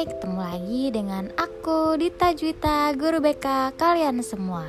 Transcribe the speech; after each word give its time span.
Hai, 0.00 0.08
ketemu 0.08 0.40
lagi 0.40 0.82
dengan 0.96 1.28
aku 1.36 1.92
Dita 2.00 2.32
Juwita, 2.32 2.88
guru 2.96 3.20
BK 3.20 3.76
kalian 3.76 4.24
semua. 4.24 4.64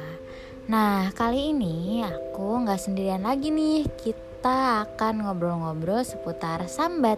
Nah, 0.68 1.08
kali 1.16 1.56
ini 1.56 2.04
aku 2.04 2.60
nggak 2.60 2.76
sendirian 2.76 3.24
lagi 3.24 3.48
nih. 3.48 3.88
Kita 3.96 4.84
akan 4.84 5.24
ngobrol-ngobrol 5.24 6.04
seputar 6.04 6.68
sambat. 6.68 7.16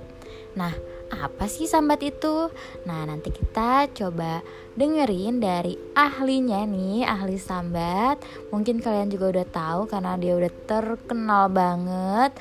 Nah, 0.54 0.70
apa 1.10 1.50
sih 1.50 1.66
sambat 1.66 2.06
itu? 2.06 2.54
Nah, 2.86 3.02
nanti 3.10 3.34
kita 3.34 3.90
coba 3.90 4.46
dengerin 4.78 5.42
dari 5.42 5.74
ahlinya 5.98 6.70
nih, 6.70 7.10
ahli 7.10 7.42
sambat. 7.42 8.22
Mungkin 8.54 8.78
kalian 8.86 9.10
juga 9.10 9.42
udah 9.42 9.48
tahu 9.50 9.82
karena 9.90 10.14
dia 10.22 10.38
udah 10.38 10.54
terkenal 10.70 11.50
banget 11.50 12.38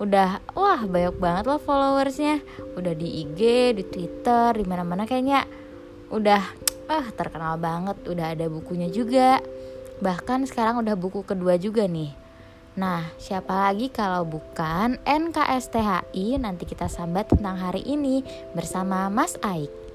udah 0.00 0.40
wah 0.56 0.80
banyak 0.88 1.16
banget 1.20 1.44
loh 1.44 1.60
followersnya. 1.60 2.40
Udah 2.74 2.96
di 2.96 3.20
IG 3.22 3.40
di 3.76 3.84
Twitter 3.84 4.56
di 4.56 4.64
mana 4.64 4.80
mana 4.82 5.04
kayaknya 5.04 5.44
udah 6.08 6.42
ah 6.88 7.06
terkenal 7.12 7.60
banget. 7.60 8.00
Udah 8.08 8.32
ada 8.32 8.48
bukunya 8.48 8.88
juga. 8.88 9.44
Bahkan 10.00 10.48
sekarang 10.48 10.80
udah 10.80 10.96
buku 10.96 11.20
kedua 11.22 11.60
juga 11.60 11.84
nih. 11.84 12.16
Nah, 12.80 13.12
siapa 13.20 13.68
lagi 13.68 13.92
kalau 13.92 14.24
bukan 14.24 14.96
NKSTHI 15.04 16.40
nanti 16.40 16.64
kita 16.64 16.88
sambat 16.88 17.28
tentang 17.28 17.60
hari 17.60 17.84
ini 17.84 18.24
bersama 18.56 19.12
Mas 19.12 19.36
Aik. 19.44 19.89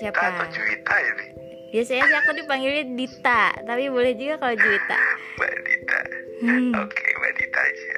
Ayo 0.00 0.08
Dita 0.08 0.16
siapa? 0.16 0.32
atau 0.34 0.46
Juwita 0.50 0.94
ini? 0.98 1.26
Biasanya 1.70 2.02
sih 2.02 2.16
aku 2.16 2.30
dipanggilnya 2.34 2.84
Dita, 2.90 3.42
tapi 3.62 3.84
boleh 3.86 4.12
juga 4.16 4.34
kalau 4.38 4.54
Juwita. 4.56 4.96
Mbak 5.36 5.52
Dita. 5.62 5.98
Hmm. 6.40 6.72
Oke, 6.74 7.04
Mbak 7.14 7.32
Dita 7.36 7.60
aja. 7.60 7.94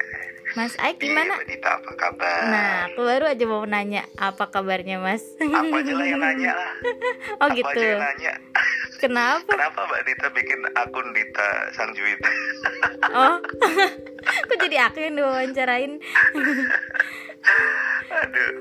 Mas 0.53 0.73
Aik 0.77 0.99
Iya, 0.99 1.05
gimana? 1.07 1.33
Mbak 1.33 1.47
Dita 1.47 1.69
apa 1.73 1.91
kabar? 1.95 2.41
Nah, 2.45 2.71
aku 2.85 2.99
baru 3.01 3.25
aja 3.25 3.45
mau 3.47 3.63
nanya 3.63 4.03
apa 4.13 4.45
kabarnya 4.47 4.99
Mas. 4.99 5.23
Apa 5.39 5.79
aja 5.79 5.93
lah 5.95 6.05
yang 6.05 6.21
nanya 6.21 6.51
lah. 6.53 6.71
Oh 7.41 7.47
Apa 7.47 7.55
gitu. 7.55 7.71
aja 7.73 7.87
yang 7.87 8.03
nanya. 8.03 8.33
Kenapa? 9.03 9.51
Kenapa 9.51 9.83
Mbak 9.83 10.01
Dita 10.07 10.27
bikin 10.31 10.63
akun 10.79 11.11
Dita 11.11 11.47
Sang 11.75 11.91
Juwita? 11.91 12.31
Oh, 13.13 13.35
kok 14.47 14.57
jadi 14.63 14.87
aku 14.87 15.03
yang 15.03 15.19
diwawancarain? 15.19 15.99
Aduh. 18.23 18.51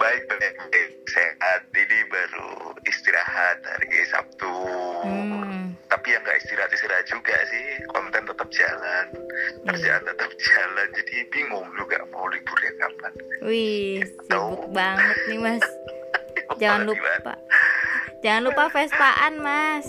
Baik, 0.00 0.24
baik, 0.24 0.56
baik. 0.56 0.88
Sehat. 1.04 1.60
Ini 1.68 1.98
baru 2.08 2.72
istirahat 2.88 3.60
hari 3.60 4.08
Sabtu. 4.08 4.56
Hmm, 5.04 5.76
Tapi 5.92 6.16
yang 6.16 6.24
nggak 6.24 6.38
istirahat-istirahat 6.42 7.04
juga 7.06 7.36
sih. 7.52 7.66
Konten 7.92 8.24
tetap 8.24 8.48
jalan. 8.48 9.06
Iya. 9.12 9.68
Kerjaan 9.68 10.02
tetap 10.08 10.30
jalan. 10.32 10.88
Jadi 10.96 11.14
bingung 11.28 11.68
juga 11.76 12.00
mau 12.08 12.24
liburnya 12.32 12.72
kapan. 12.80 13.12
wih, 13.44 14.00
sibuk 14.00 14.64
banget 14.72 15.18
nih 15.28 15.38
Mas. 15.38 15.66
Jangan 16.56 16.88
lupa, 16.88 17.36
jangan 18.24 18.48
lupa 18.48 18.72
Vespaan 18.72 19.36
Mas. 19.44 19.84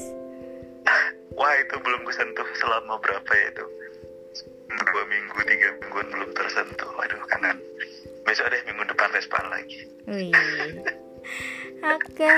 Wah 1.39 1.55
itu 1.55 1.75
belum 1.80 2.03
kesentuh 2.03 2.44
selama 2.59 3.00
berapa 3.00 3.31
ya 3.31 3.47
itu? 3.55 3.66
Dua 4.75 5.03
minggu, 5.08 5.39
tiga 5.47 5.69
mingguan 5.80 6.08
belum 6.11 6.30
tersentuh. 6.36 6.91
Waduh 7.00 7.23
kangen. 7.31 7.58
Besok 8.28 8.52
deh 8.52 8.61
minggu 8.67 8.83
depan 8.91 9.08
Vespan 9.16 9.45
lagi. 9.47 9.80
Wih, 10.11 10.36
oke. 11.80 12.30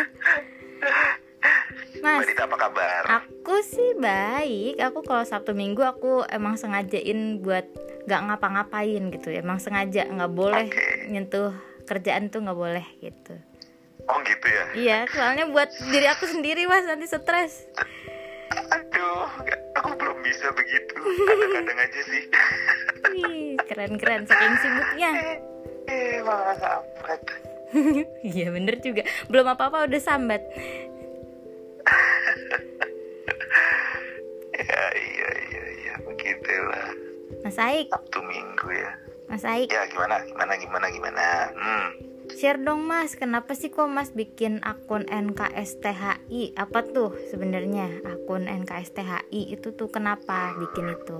Mas, 2.06 2.22
Mbak 2.22 2.30
Dita 2.30 2.44
apa 2.46 2.58
kabar? 2.62 3.02
Aku 3.24 3.56
sih 3.66 3.98
baik. 3.98 4.78
Aku 4.78 5.02
kalau 5.02 5.26
Sabtu 5.26 5.58
Minggu 5.58 5.82
aku 5.82 6.22
emang 6.30 6.60
sengajain 6.60 7.42
buat 7.42 7.66
gak 8.06 8.22
ngapa-ngapain 8.28 9.10
gitu. 9.10 9.34
Emang 9.34 9.58
sengaja 9.58 10.06
nggak 10.06 10.32
boleh 10.32 10.70
Oke. 10.70 11.10
nyentuh 11.10 11.56
kerjaan 11.90 12.30
tuh 12.30 12.44
nggak 12.46 12.60
boleh 12.60 12.86
gitu. 13.02 13.36
Oh 14.08 14.20
gitu 14.24 14.48
ya? 14.48 14.66
Iya, 14.72 15.00
soalnya 15.12 15.46
buat 15.52 15.68
diri 15.92 16.08
aku 16.08 16.24
sendiri 16.28 16.64
mas 16.64 16.88
nanti 16.88 17.08
stres. 17.08 17.68
Aduh, 18.72 19.28
aku 19.76 19.90
belum 20.00 20.18
bisa 20.24 20.48
begitu. 20.56 20.96
Kadang-kadang 21.28 21.78
aja 21.78 22.02
sih. 22.08 22.24
Wih, 23.12 23.60
keren-keren 23.68 24.24
saking 24.24 24.56
sibuknya. 24.64 25.12
Eh, 25.88 26.24
malah 26.24 26.56
sambat. 26.56 27.22
Iya 28.24 28.48
bener 28.56 28.80
juga. 28.80 29.04
Belum 29.28 29.44
apa-apa 29.44 29.92
udah 29.92 30.02
sambat. 30.02 30.40
Ya 34.58 34.84
iya 34.98 35.30
iya 35.48 35.64
iya 35.80 35.94
begitulah. 36.02 36.90
Mas 37.46 37.60
Aik, 37.62 37.94
Sabtu 37.94 38.20
Minggu 38.26 38.68
ya. 38.74 38.92
Mas 39.30 39.46
Aik, 39.46 39.70
Ya 39.70 39.86
gimana 39.88 40.18
gimana 40.26 40.54
gimana 40.58 40.88
gimana. 40.90 41.26
Hmm. 41.54 41.88
Share 42.38 42.62
dong 42.62 42.86
mas. 42.86 43.18
Kenapa 43.18 43.58
sih 43.58 43.74
kok 43.74 43.90
mas 43.90 44.14
bikin 44.14 44.62
akun 44.62 45.10
NKSTHI? 45.10 46.54
Apa 46.54 46.86
tuh 46.86 47.18
sebenarnya 47.34 47.90
akun 48.06 48.46
NKSTHI 48.46 49.58
itu 49.58 49.74
tuh 49.74 49.90
kenapa 49.90 50.54
bikin 50.62 50.94
itu? 50.94 51.18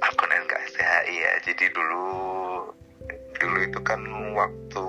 akun 0.00 0.30
NKSTHI 0.32 1.12
ya 1.12 1.32
jadi 1.44 1.68
dulu 1.76 2.04
dulu 3.36 3.58
itu 3.60 3.78
kan 3.84 4.00
waktu 4.32 4.84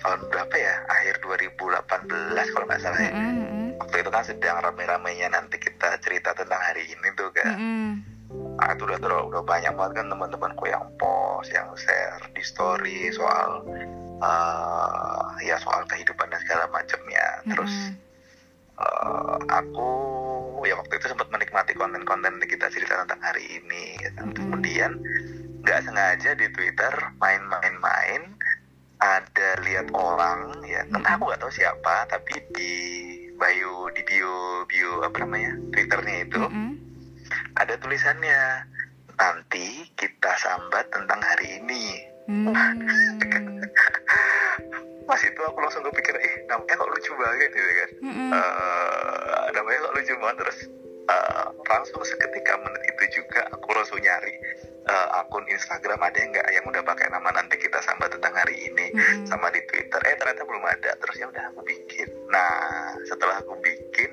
tahun 0.00 0.20
berapa 0.32 0.54
ya 0.56 0.74
akhir 0.88 1.20
2018 1.20 2.54
kalau 2.54 2.64
nggak 2.64 2.80
salah 2.80 3.00
ya 3.02 3.12
Mm-mm, 3.12 3.34
mm-mm, 3.36 3.66
waktu 3.82 3.96
itu 4.00 4.10
kan 4.14 4.24
sedang 4.24 4.56
rame-ramenya 4.64 5.28
nanti 5.28 5.60
kita 5.60 6.00
cerita 6.00 6.32
tentang 6.32 6.60
hari 6.60 6.88
ini 6.88 7.08
tuh 7.12 7.28
kan 7.34 7.52
mm-mm. 7.52 7.88
ah, 8.62 8.72
itu 8.72 8.88
udah 8.88 8.98
terlalu 9.00 9.36
udah 9.36 9.42
banyak 9.44 9.72
banget 9.76 9.92
kan 10.00 10.06
teman-temanku 10.08 10.64
yang 10.70 10.84
post 11.38 11.54
yang 11.54 11.70
share 11.78 12.18
di 12.34 12.42
story 12.42 13.14
soal 13.14 13.62
eh, 14.18 15.46
ya 15.46 15.54
soal 15.62 15.86
kehidupan 15.86 16.26
dan 16.34 16.42
segala 16.42 16.66
macamnya 16.74 17.46
terus 17.46 17.70
Mm-mm. 17.70 18.82
eh, 18.82 19.38
aku 19.46 19.90
ya 20.66 20.74
waktu 20.74 20.98
itu 20.98 21.06
sempat 21.14 21.30
menikmati 21.30 21.78
konten-konten 21.78 22.42
kita 22.42 22.66
cerita 22.74 23.06
tentang 23.06 23.22
hari 23.22 23.46
ini 23.62 23.94
gitu. 24.02 24.18
Mm-mm. 24.18 24.34
kemudian 24.34 24.98
nggak 25.62 25.86
sengaja 25.86 26.34
di 26.34 26.50
Twitter 26.50 26.90
main-main-main 27.22 28.34
ada 28.98 29.50
lihat 29.62 29.94
orang 29.94 30.58
ya 30.66 30.82
kan 30.90 31.06
Mm-mm. 31.06 31.14
aku 31.14 31.22
nggak 31.30 31.38
tahu 31.38 31.54
siapa 31.54 32.10
tapi 32.10 32.34
di 32.58 32.74
bio 33.38 33.86
di 33.94 34.02
bio 34.02 34.66
bio 34.66 35.06
apa 35.06 35.22
namanya 35.22 35.54
Twitternya 35.70 36.16
itu 36.26 36.42
Mm-mm. 36.42 36.74
ada 37.54 37.78
tulisannya 37.78 38.66
nanti 39.18 39.66
kita 39.98 40.32
sambat 40.38 40.86
tentang 40.94 41.20
hari 41.20 41.58
ini. 41.60 41.84
Hmm. 42.28 42.52
pas 45.08 45.16
itu 45.24 45.40
aku 45.40 45.58
langsung 45.64 45.80
kepikir 45.88 46.20
ih 46.20 46.34
namanya 46.52 46.76
kok 46.76 46.90
lucu 46.92 47.12
banget 47.16 47.48
gitu 47.56 47.72
kan. 47.72 47.90
Mm-mm. 48.04 48.28
Eh, 48.36 49.44
namanya 49.56 49.78
kok 49.88 49.94
lucu 49.96 50.12
banget. 50.20 50.36
Terus 50.44 50.58
eh, 51.08 51.44
langsung 51.64 52.00
seketika 52.04 52.60
menit 52.60 52.84
itu 52.84 53.04
juga 53.24 53.48
aku 53.48 53.72
langsung 53.72 53.96
nyari 54.04 54.36
eh, 54.84 55.08
akun 55.16 55.48
Instagram. 55.48 56.04
Ada 56.04 56.16
yang 56.20 56.30
nggak? 56.36 56.48
Yang 56.52 56.64
udah 56.76 56.82
pakai 56.84 57.08
nama 57.08 57.28
nanti 57.32 57.56
kita 57.56 57.80
sambat 57.80 58.12
tentang 58.12 58.36
hari 58.36 58.47
sama 59.26 59.48
di 59.52 59.60
Twitter. 59.68 60.00
Eh 60.04 60.14
ternyata 60.16 60.42
belum 60.44 60.64
ada. 60.64 60.90
Terus 60.98 61.16
ya 61.18 61.26
udah 61.28 61.44
aku 61.52 61.60
bikin. 61.64 62.08
Nah 62.28 62.52
setelah 63.06 63.40
aku 63.40 63.54
bikin 63.60 64.10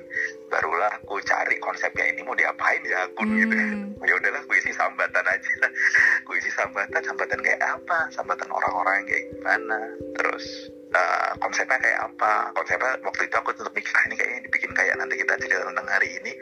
barulah 0.48 0.90
aku 1.02 1.18
cari 1.26 1.58
konsepnya 1.58 2.06
ini 2.06 2.22
mau 2.22 2.36
diapain 2.36 2.80
ya 2.86 3.04
akun 3.08 3.28
gitu. 3.36 3.54
Hmm. 3.54 3.84
ya 4.06 4.14
udahlah 4.14 4.40
aku 4.44 4.54
isi 4.54 4.70
sambatan 4.70 5.24
aja. 5.26 5.50
Aku 6.22 6.30
isi 6.38 6.50
sambatan. 6.54 7.02
Sambatan 7.02 7.38
kayak 7.42 7.58
apa? 7.62 8.06
Sambatan 8.14 8.46
orang-orang 8.50 9.02
yang 9.02 9.06
kayak 9.10 9.24
gimana? 9.34 9.78
Terus 10.14 10.70
eh, 10.94 11.30
konsepnya 11.42 11.78
kayak 11.78 12.00
apa? 12.06 12.54
Konsepnya 12.54 12.98
waktu 13.02 13.22
itu 13.26 13.34
aku 13.34 13.50
tetap 13.54 13.72
mikir 13.74 13.90
ah 13.94 14.04
ini 14.06 14.14
kayaknya 14.14 14.40
dibikin 14.46 14.72
kayak 14.74 14.94
nanti 14.98 15.14
kita 15.18 15.34
cerita 15.38 15.66
tentang 15.66 15.88
hari 15.90 16.08
ini. 16.22 16.32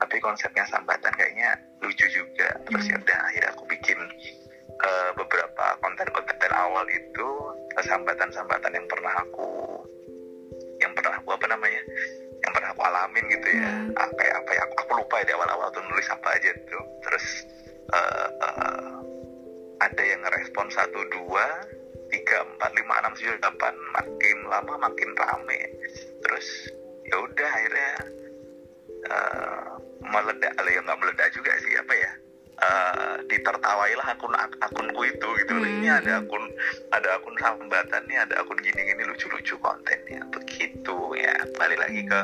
Tapi 0.00 0.16
konsepnya 0.24 0.64
sambatan 0.72 1.12
kayaknya 1.14 1.52
lucu 1.84 2.06
juga. 2.08 2.48
Terus 2.64 2.84
Hmm. 2.88 2.92
ya 2.92 2.96
udah 3.04 3.18
akhirnya 3.28 3.50
aku 3.52 3.64
bikin 3.68 3.98
eh, 4.82 5.10
beberapa 5.14 5.51
awal 6.82 6.98
itu 6.98 7.28
sambatan-sambatan 7.78 8.74
yang 8.74 8.86
pernah 8.90 9.14
aku 9.22 9.78
yang 10.82 10.90
pernah 10.98 11.14
aku 11.14 11.30
apa 11.30 11.46
namanya 11.46 11.78
yang 12.42 12.50
pernah 12.58 12.74
aku 12.74 12.82
alamin 12.82 13.24
gitu 13.30 13.48
ya. 13.54 13.70
Hmm. 13.70 13.94
Ah, 13.94 14.10
kayak 14.18 14.34
apa 14.42 14.50
ya 14.50 14.62
aku, 14.66 14.74
aku 14.82 14.92
lupa 14.98 15.14
ya 15.22 15.30
di 15.30 15.32
awal-awal 15.38 15.70
tuh 15.70 15.82
nulis 15.86 16.10
apa 16.10 16.28
aja 16.34 16.50
tuh. 16.66 16.84
Terus 17.06 17.26
eh, 17.86 18.28
eh, 18.34 18.90
ada 19.78 20.02
yang 20.02 20.26
ngerespon 20.26 20.66
satu 20.74 21.06
dua 21.06 21.46
tiga 22.10 22.42
empat 22.42 22.70
lima 22.74 22.98
enam 22.98 23.14
tujuh 23.14 23.38
delapan 23.38 23.74
makin 23.94 24.36
lama 24.50 24.74
makin 24.82 25.10
rame. 25.14 25.60
Terus 26.18 26.46
ya 27.06 27.14
udah 27.14 27.50
akhirnya 27.62 27.90
eh, 29.06 29.66
meledak 30.02 30.52
ya 30.66 30.80
nggak 30.82 30.98
meledak 30.98 31.30
juga 31.30 31.54
sih 31.62 31.78
apa 31.78 31.94
ya 31.94 32.10
uh, 32.62 33.18
ditertawailah 33.26 34.06
akun 34.14 34.32
ak 34.38 34.54
akunku 34.62 35.02
itu 35.04 35.28
gitu 35.42 35.52
loh. 35.58 35.66
Ini 35.66 35.88
ada 35.98 36.18
Hmm. 36.18 36.26
akun 36.26 36.44
ada 36.94 37.08
akun 37.18 37.34
sambatan 37.42 38.02
nih, 38.06 38.18
ada 38.22 38.34
akun 38.40 38.58
gini-gini 38.62 39.02
lucu-lucu 39.04 39.58
kontennya 39.58 40.22
begitu 40.30 40.96
ya. 41.18 41.34
Balik 41.58 41.78
lagi 41.82 42.06
ke 42.06 42.20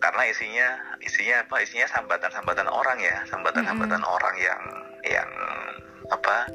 karena 0.00 0.22
isinya 0.32 0.68
isinya 1.04 1.44
apa? 1.44 1.60
Isinya 1.60 1.86
sambatan-sambatan 1.92 2.68
orang 2.72 2.98
ya, 3.04 3.20
sambatan-sambatan 3.28 4.00
orang 4.00 4.34
yang 4.40 4.62
yang 5.04 5.30
apa? 6.08 6.48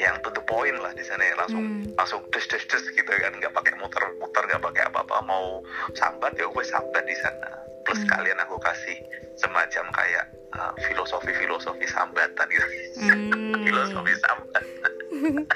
Yang 0.00 0.16
to 0.24 0.30
the 0.32 0.40
point 0.48 0.80
lah 0.80 0.96
di 0.96 1.04
sana 1.04 1.20
ya 1.20 1.36
langsung 1.36 1.60
Hmm. 1.60 1.92
langsung 1.92 2.24
des 2.32 2.46
des 2.48 2.64
des 2.64 2.84
gitu 2.96 3.04
kan 3.12 3.36
nggak 3.36 3.52
pakai 3.52 3.76
muter-muter 3.76 4.42
nggak 4.48 4.64
pakai 4.64 4.82
apa-apa 4.88 5.20
mau 5.28 5.60
sambat 5.92 6.32
ya 6.40 6.48
gue 6.48 6.64
sambat 6.64 7.04
di 7.04 7.12
sana 7.20 7.52
plus 7.84 8.00
Hmm. 8.00 8.08
kalian 8.08 8.40
aku 8.40 8.56
kasih 8.64 8.96
semacam 9.36 9.84
kayak 9.92 10.24
uh, 10.54 10.72
filosofi-filosofi 10.88 11.86
sambatan 11.86 12.46
gitu 12.50 12.66
Hmm. 13.00 13.54
filosofi 13.64 14.12
sambat 14.18 14.64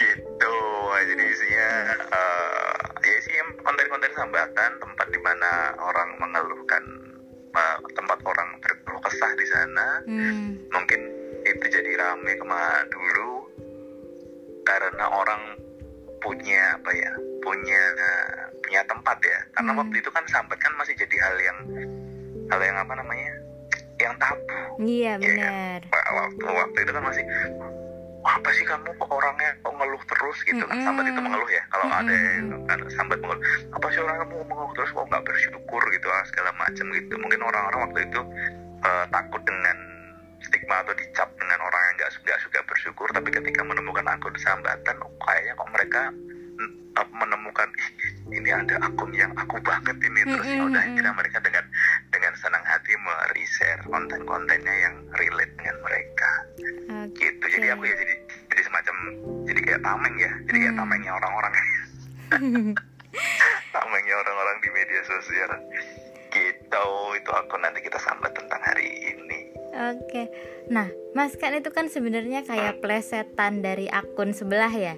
gitu 0.00 0.56
jadi 1.02 1.24
isinya 1.24 1.70
uh, 2.10 2.74
ya 3.02 3.14
isinya 3.18 3.42
konten-konten 3.62 4.12
sambatan 4.14 4.70
tempat 4.78 5.06
di 5.10 5.20
mana 5.22 5.50
orang 5.78 6.08
mengeluhkan 6.18 6.82
uh, 7.54 7.76
tempat 7.94 8.18
orang 8.24 8.48
berkeluh 8.60 9.02
kesah 9.02 9.32
di 9.34 9.46
sana 9.46 9.88
Hmm. 10.06 10.58
mungkin 10.70 11.00
itu 11.42 11.64
jadi 11.66 11.90
rame 11.98 12.38
ke 12.38 12.44
mana 12.46 12.86
dulu 12.90 13.50
karena 14.62 15.04
orang 15.10 15.58
punya 16.22 16.78
apa 16.78 16.90
ya 16.94 17.10
punya 17.42 17.80
punya 18.62 18.80
tempat 18.86 19.18
ya 19.26 19.38
karena 19.58 19.74
Hmm. 19.74 19.80
waktu 19.82 19.96
itu 19.98 20.10
kan 20.14 20.22
sambat 20.30 20.58
kan 20.62 20.70
masih 20.78 20.94
jadi 20.94 21.16
hal 21.18 21.36
yang 21.42 21.58
hal 22.46 22.60
yang 22.62 22.78
apa 22.78 22.94
namanya 22.94 23.31
yang 24.02 24.16
tabu. 24.18 24.42
Iya 24.82 25.12
benar. 25.22 25.80
Wah, 25.88 26.06
waktu 26.26 26.44
waktu 26.44 26.78
itu 26.82 26.90
kan 26.90 27.02
masih 27.06 27.24
"Wah, 28.22 28.34
apa 28.38 28.50
sih 28.54 28.64
kamu 28.66 28.90
kok 28.98 29.10
orangnya 29.10 29.50
kok 29.62 29.74
ngeluh 29.74 30.02
terus? 30.06 30.38
gitu. 30.46 30.64
Kan 30.66 30.78
sambat 30.82 31.06
itu 31.06 31.20
mengeluh 31.22 31.50
ya 31.50 31.62
kalau 31.70 31.86
ada 31.90 32.14
kan 32.70 32.78
sambat 32.94 33.18
mengeluh 33.22 33.42
apa 33.74 33.86
sih 33.90 34.00
orang 34.02 34.16
kamu 34.26 34.34
mengeluh 34.46 34.72
terus 34.74 34.90
kok 34.90 35.06
nggak 35.06 35.24
bersyukur? 35.26 35.82
gitu 35.94 36.06
ah, 36.10 36.24
segala 36.26 36.50
macam 36.58 36.86
gitu. 36.94 37.14
Mungkin 37.18 37.40
orang-orang 37.42 37.80
waktu 37.90 38.00
itu 38.10 38.20
eh, 38.82 39.04
takut 39.10 39.42
dengan 39.46 39.76
stigma 40.42 40.82
atau 40.82 40.94
dicap 40.98 41.28
dengan 41.38 41.58
orang 41.62 41.82
yang 41.86 41.94
nggak 42.02 42.10
nggak 42.26 42.38
suka 42.42 42.60
bersyukur 42.66 43.08
tapi 43.14 43.30
ketika 43.30 43.62
menemukan 43.62 44.04
akun 44.10 44.34
sambatan 44.36 44.96
oh, 45.00 45.12
kayaknya 45.22 45.54
kok 45.54 45.70
mereka 45.70 46.02
mm, 46.58 46.72
eh, 46.98 47.08
menemukan 47.14 47.68
"Ih, 47.78 47.90
ini 48.34 48.50
ada 48.50 48.76
akun 48.82 49.14
yang 49.14 49.30
aku 49.38 49.56
banget 49.62 49.96
ini 50.02 50.20
terus 50.26 50.46
ya 50.46 50.62
udah 50.66 50.82
Mm-mm. 50.82 50.96
kira 50.98 51.10
mereka 51.14 51.38
dengan 51.40 51.64
me-reshare 53.02 53.82
konten-kontennya 53.84 54.74
yang 54.80 54.94
relate 55.12 55.52
dengan 55.58 55.76
mereka. 55.82 56.30
Oke. 57.02 57.18
gitu. 57.18 57.44
Jadi 57.58 57.66
aku 57.68 57.84
ya? 57.84 57.94
Jadi 57.98 58.14
jadi 58.48 58.62
semacam 58.62 58.94
jadi 59.44 59.60
kayak 59.60 59.82
tameng 59.82 60.14
ya. 60.16 60.32
Jadi 60.46 60.56
kayak 60.58 60.74
Hmm. 60.74 60.80
tamengnya 60.80 61.12
orang-orang. 61.12 61.54
Tamengnya 63.72 64.14
orang-orang 64.16 64.56
di 64.60 64.68
media 64.70 65.02
sosial. 65.04 65.50
Gitu. 66.30 66.86
Itu 67.12 67.30
aku 67.30 67.54
nanti 67.60 67.84
kita 67.84 68.00
sambat 68.00 68.32
tentang 68.32 68.60
hari 68.62 68.88
ini. 69.12 69.40
Oke. 69.72 70.28
Nah, 70.68 70.88
Mas 71.12 71.36
kan 71.36 71.52
itu 71.52 71.68
kan 71.68 71.88
sebenarnya 71.88 72.44
kayak 72.44 72.80
plesetan 72.80 73.60
dari 73.60 73.88
akun 73.88 74.32
sebelah 74.32 74.72
ya. 74.72 74.96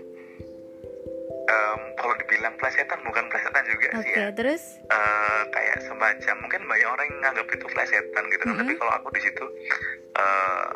Em, 1.44 1.80
kalau 2.04 2.20
dibilang 2.20 2.52
plesetan 2.60 3.00
bukan 3.00 3.24
plesetan 3.32 3.64
juga 3.64 3.88
Oke, 3.96 4.04
sih 4.04 4.12
ya. 4.12 4.28
terus? 4.36 4.62
Eh, 4.84 5.42
kayak 5.48 5.78
semacam 5.80 6.34
mungkin 6.36 6.60
banyak 6.68 6.84
orang 6.84 7.06
yang 7.08 7.20
nganggap 7.24 7.48
itu 7.48 7.64
plesetan 7.64 8.24
gitu 8.28 8.42
kan. 8.44 8.52
Mhm. 8.52 8.60
tapi 8.60 8.72
kalau 8.76 8.92
aku 8.92 9.08
di 9.16 9.20
situ 9.24 9.44
eh, 10.14 10.68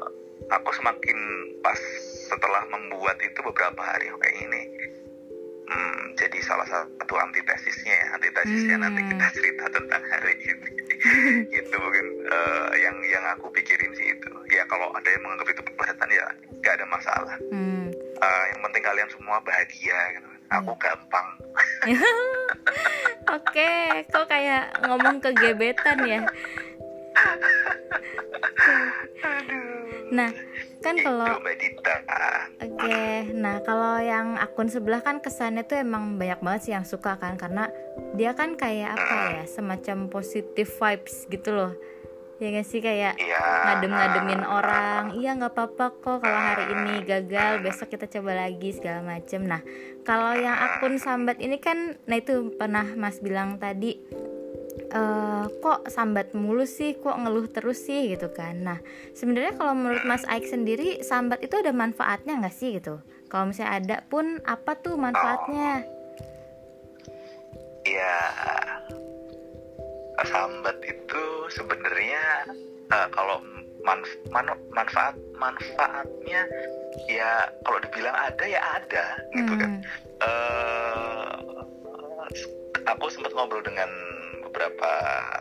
aku 0.49 0.71
semakin 0.73 1.19
pas 1.61 1.77
setelah 2.33 2.65
membuat 2.73 3.21
itu 3.21 3.37
beberapa 3.45 3.77
hari 3.79 4.09
kayak 4.09 4.37
ini 4.41 4.63
hmm, 5.69 6.17
jadi 6.17 6.39
salah 6.41 6.65
satu 6.65 7.13
antitesisnya 7.21 7.93
ya. 7.93 8.07
Antitesisnya 8.17 8.77
Hmm. 8.81 8.85
nanti 8.89 9.01
kita 9.05 9.27
cerita 9.37 9.65
tentang 9.69 10.03
hari 10.09 10.33
ini. 10.41 10.71
Gitu 11.55 11.75
mungkin 11.77 12.07
eh, 12.25 12.69
yang 12.81 12.97
yang 13.05 13.25
aku 13.37 13.53
pikirin 13.53 13.93
sih 13.95 14.17
itu. 14.17 14.33
Ya 14.49 14.65
kalau 14.65 14.89
ada 14.97 15.05
yang 15.05 15.21
menganggap 15.21 15.53
itu 15.53 15.61
plesetan 15.77 16.09
ya 16.09 16.25
gak 16.65 16.81
ada 16.81 16.87
masalah. 16.89 17.37
Hmm. 17.53 17.93
Eh, 17.95 18.45
yang 18.51 18.61
penting 18.65 18.81
kalian 18.83 19.09
semua 19.13 19.39
bahagia 19.45 19.99
gitu 20.17 20.29
aku 20.49 20.73
gampang. 20.81 21.29
Oke, 23.37 24.03
kok 24.09 24.27
kayak 24.29 24.73
ngomong 24.89 25.21
ke 25.21 25.31
gebetan 25.37 25.99
ya. 26.09 26.21
Nah, 30.09 30.33
kan 30.81 30.95
itu 30.97 31.05
kalau 31.05 31.37
Oke, 32.65 33.03
nah 33.37 33.61
kalau 33.61 34.01
yang 34.01 34.41
akun 34.41 34.73
sebelah 34.73 35.05
kan 35.05 35.21
kesannya 35.21 35.67
tuh 35.69 35.85
emang 35.85 36.17
banyak 36.17 36.41
banget 36.41 36.61
sih 36.65 36.73
yang 36.73 36.89
suka 36.89 37.21
kan 37.21 37.37
karena 37.37 37.69
dia 38.17 38.33
kan 38.33 38.57
kayak 38.57 38.97
apa 38.97 39.43
ya 39.43 39.45
semacam 39.45 40.09
positive 40.09 40.71
vibes 40.71 41.29
gitu 41.29 41.53
loh 41.53 41.73
ya 42.39 42.55
gak 42.55 42.67
sih 42.71 42.79
kayak 42.79 43.19
Iya. 43.19 43.43
ngadem-ngademin 43.67 44.43
orang. 44.47 45.05
Iya 45.19 45.35
nggak 45.35 45.53
apa-apa 45.59 45.87
kok 45.99 46.19
kalau 46.23 46.39
hari 46.39 46.65
ini 46.71 46.95
gagal 47.03 47.63
besok 47.67 47.91
kita 47.99 48.07
coba 48.07 48.47
lagi 48.47 48.71
segala 48.71 49.03
macem. 49.03 49.43
Nah 49.43 49.59
kalau 50.07 50.39
yang 50.39 50.55
akun 50.55 51.03
sambat 51.03 51.43
ini 51.43 51.59
kan 51.59 51.99
nah 52.07 52.15
itu 52.15 52.55
pernah 52.55 52.87
mas 52.95 53.19
bilang 53.19 53.59
tadi 53.59 53.99
eh 54.89 55.45
kok 55.61 55.91
sambat 55.91 56.33
mulu 56.33 56.65
sih 56.65 56.97
kok 56.97 57.19
ngeluh 57.19 57.51
terus 57.51 57.83
sih 57.83 58.15
gitu 58.15 58.31
kan. 58.31 58.63
Nah 58.63 58.79
sebenarnya 59.13 59.59
kalau 59.59 59.75
menurut 59.75 60.07
mas 60.07 60.23
Aik 60.31 60.47
sendiri 60.47 61.03
sambat 61.03 61.43
itu 61.43 61.59
ada 61.59 61.75
manfaatnya 61.75 62.39
nggak 62.39 62.55
sih 62.55 62.79
gitu? 62.79 63.03
Kalau 63.29 63.51
misalnya 63.51 63.73
ada 63.83 63.97
pun 64.07 64.41
apa 64.47 64.79
tuh 64.79 64.95
manfaatnya? 64.97 65.85
Ya, 67.89 68.21
sambat 70.27 70.77
itu 70.83 71.25
sebenarnya 71.53 72.51
eh, 72.91 73.09
kalau 73.15 73.39
manf- 73.87 74.21
man- 74.35 74.67
manfaat 74.75 75.15
manfaatnya 75.39 76.43
ya 77.07 77.47
kalau 77.63 77.79
dibilang 77.79 78.17
ada 78.17 78.45
ya 78.45 78.61
ada 78.81 79.05
gitu 79.35 79.55
kan. 79.55 79.73
Hmm, 79.79 80.07
Eh, 80.19 81.31
aku 82.91 83.07
sempat 83.07 83.31
ngobrol 83.39 83.63
dengan 83.63 83.87
beberapa 84.43 84.91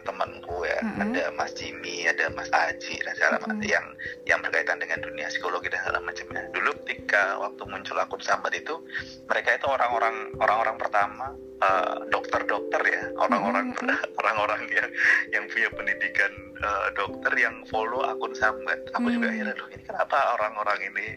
temanku 0.05 0.67
ya, 0.69 0.77
Mm-mm. 0.85 1.01
ada 1.01 1.33
Mas 1.33 1.49
Jimmy, 1.57 2.05
ada 2.05 2.29
Mas 2.29 2.45
Aji 2.53 3.01
dan 3.01 3.17
segala 3.17 3.41
macam 3.41 3.57
Mm-mm. 3.57 3.73
yang 3.73 3.85
yang 4.29 4.39
berkaitan 4.45 4.77
dengan 4.77 5.01
dunia 5.01 5.25
psikologi 5.33 5.73
dan 5.73 5.81
segala 5.81 6.05
macamnya. 6.05 6.45
Dulu 6.53 6.69
ketika 6.85 7.41
waktu 7.41 7.63
muncul 7.65 7.97
akun 7.97 8.21
sambat 8.21 8.53
itu, 8.53 8.77
mereka 9.25 9.57
itu 9.57 9.65
orang-orang 9.65 10.37
orang-orang 10.37 10.77
pertama 10.77 11.33
eh, 11.57 11.95
dokter-dokter 12.09 12.81
ya, 12.85 13.03
orang-orang 13.17 13.73
Mm-mm. 13.73 13.97
orang-orang 14.21 14.61
yang 14.69 14.89
yang 15.33 15.43
punya 15.49 15.69
pendidikan 15.73 16.31
eh, 16.61 16.87
dokter 16.93 17.33
yang 17.37 17.55
follow 17.67 18.05
akun 18.05 18.33
sambat. 18.33 18.79
Aku 18.97 19.09
juga 19.09 19.29
Hmm. 19.29 19.37
heran 19.41 19.55
loh, 19.57 19.69
ini 19.73 19.83
kenapa 19.85 20.37
orang-orang 20.37 20.79
ini 20.93 21.07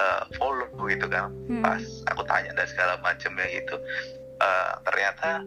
eh, 0.00 0.22
follow 0.36 0.68
gitu 0.88 1.06
kan? 1.06 1.28
hmm, 1.46 1.60
Pas 1.60 1.82
aku 2.08 2.22
tanya 2.24 2.50
dan 2.56 2.66
segala 2.66 2.96
macam 3.00 3.32
ya 3.36 3.48
itu, 3.52 3.76
eh, 4.40 4.72
ternyata 4.88 5.44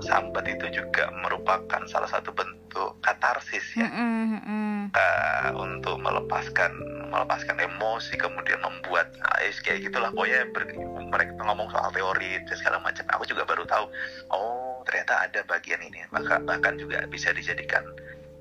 sambat 0.00 0.48
itu 0.48 0.66
juga 0.72 1.12
merupakan 1.12 1.84
salah 1.84 2.08
satu 2.08 2.32
bentuk 2.32 2.96
katarsis 3.04 3.76
ya 3.76 3.84
hmm, 3.84 4.24
hmm, 4.32 4.40
hmm. 4.40 4.80
eh, 4.96 5.48
untuk 5.60 6.00
melepaskan 6.00 6.72
melepaskan 7.10 7.58
emosi 7.58 8.14
kemudian 8.16 8.62
membuat 8.62 9.10
ya 9.42 9.50
kayak 9.66 9.90
gitulah. 9.90 10.14
Pokoknya 10.14 10.46
ber- 10.54 10.72
mereka 11.10 11.32
ngomong 11.42 11.68
soal 11.74 11.90
teori 11.90 12.38
dan 12.46 12.56
segala 12.56 12.78
macam. 12.80 13.04
Aku 13.18 13.26
juga 13.26 13.42
baru 13.44 13.66
tahu 13.66 13.84
oh 14.30 14.80
ternyata 14.86 15.26
ada 15.26 15.40
bagian 15.50 15.82
ini. 15.82 16.06
Bahkan 16.14 16.46
bahkan 16.46 16.78
juga 16.78 17.02
bisa 17.10 17.34
dijadikan 17.34 17.82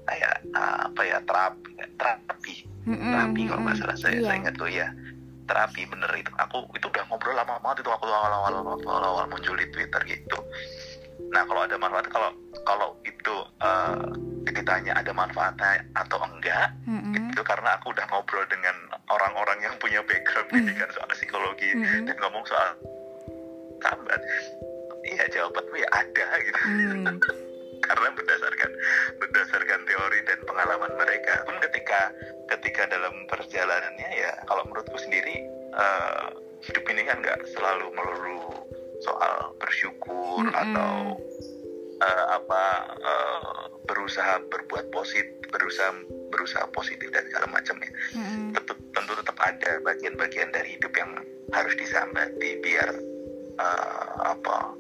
kayak 0.05 0.45
ah, 0.53 0.87
apa 0.87 1.01
ya 1.01 1.17
terapi 1.25 1.69
terapi. 1.97 2.55
Hmm, 2.87 2.95
hmm, 2.95 3.11
terapi 3.11 3.41
kalau 3.49 3.61
nggak 3.65 3.77
salah 3.81 3.97
saya 3.97 4.15
Iya. 4.17 4.25
saya 4.25 4.37
ingat 4.39 4.55
tuh 4.55 4.69
ya 4.69 4.87
terapi 5.49 5.81
bener 5.89 6.11
itu. 6.13 6.31
Aku 6.37 6.69
itu 6.77 6.85
udah 6.85 7.03
ngobrol 7.09 7.33
lama 7.33 7.57
banget 7.65 7.81
itu 7.81 7.89
waktu 7.89 8.05
awal-awal 8.05 8.53
awal-awal 8.85 9.25
muncul 9.27 9.57
di 9.57 9.65
Twitter 9.73 10.01
gitu 10.05 10.37
nah 11.29 11.45
kalau 11.45 11.61
ada 11.65 11.77
manfaat 11.77 12.05
kalau 12.09 12.29
kalau 12.65 12.89
itu 13.05 13.35
eh, 13.61 14.05
ditanya 14.49 14.97
ada 14.97 15.11
manfaatnya 15.13 15.85
atau 15.95 16.17
enggak 16.25 16.73
Hmm, 16.89 17.13
hmm. 17.13 17.29
itu 17.31 17.41
karena 17.45 17.77
aku 17.77 17.93
udah 17.93 18.05
ngobrol 18.09 18.41
dengan 18.49 18.73
orang-orang 19.13 19.61
yang 19.61 19.75
punya 19.77 20.01
background 20.03 20.49
pendidikan 20.49 20.89
soal 20.89 21.05
psikologi 21.13 21.69
Hmm. 21.77 22.09
dan 22.09 22.17
ngomong 22.17 22.41
soal 22.49 22.69
sambat 23.79 24.19
iya 25.05 25.23
jawabanku 25.29 25.75
ya 25.77 25.89
ada 25.93 26.25
gitu 26.43 26.59
Hmm. 26.65 27.17
karena 27.87 28.09
berdasarkan 28.11 28.71
berdasarkan 29.17 29.79
teori 29.87 30.19
dan 30.27 30.39
pengalaman 30.43 30.91
mereka 30.99 31.45
pun 31.47 31.55
ketika 31.63 32.11
ketika 32.51 32.89
dalam 32.91 33.13
perjalanannya 33.31 34.09
ya 34.19 34.33
kalau 34.45 34.65
menurutku 34.67 34.97
sendiri 34.99 35.45
eh, 35.73 36.25
hidup 36.65 36.83
ini 36.91 37.07
kan 37.07 37.21
nggak 37.23 37.39
selalu 37.55 37.87
melulu 37.95 38.51
soal 38.99 39.55
bersyukur 39.57 40.43
Mm-mm. 40.43 40.55
atau 40.55 40.93
eh, 41.99 42.25
apa 42.31 42.63
eh, 42.99 43.63
berusaha 43.85 44.43
berbuat 44.47 44.91
positif 44.91 45.33
berusaha 45.49 45.91
berusaha 46.29 46.65
positif 46.71 47.09
dan 47.09 47.25
segala 47.27 47.47
macamnya 47.49 47.89
Mm-mm. 48.13 48.53
tentu 48.53 48.73
tentu 48.93 49.11
tetap 49.17 49.37
ada 49.41 49.81
bagian-bagian 49.81 50.53
dari 50.53 50.77
hidup 50.77 50.93
yang 50.93 51.11
harus 51.51 51.73
disambati 51.75 52.61
biar 52.61 52.89
eh, 53.57 54.07
apa 54.23 54.77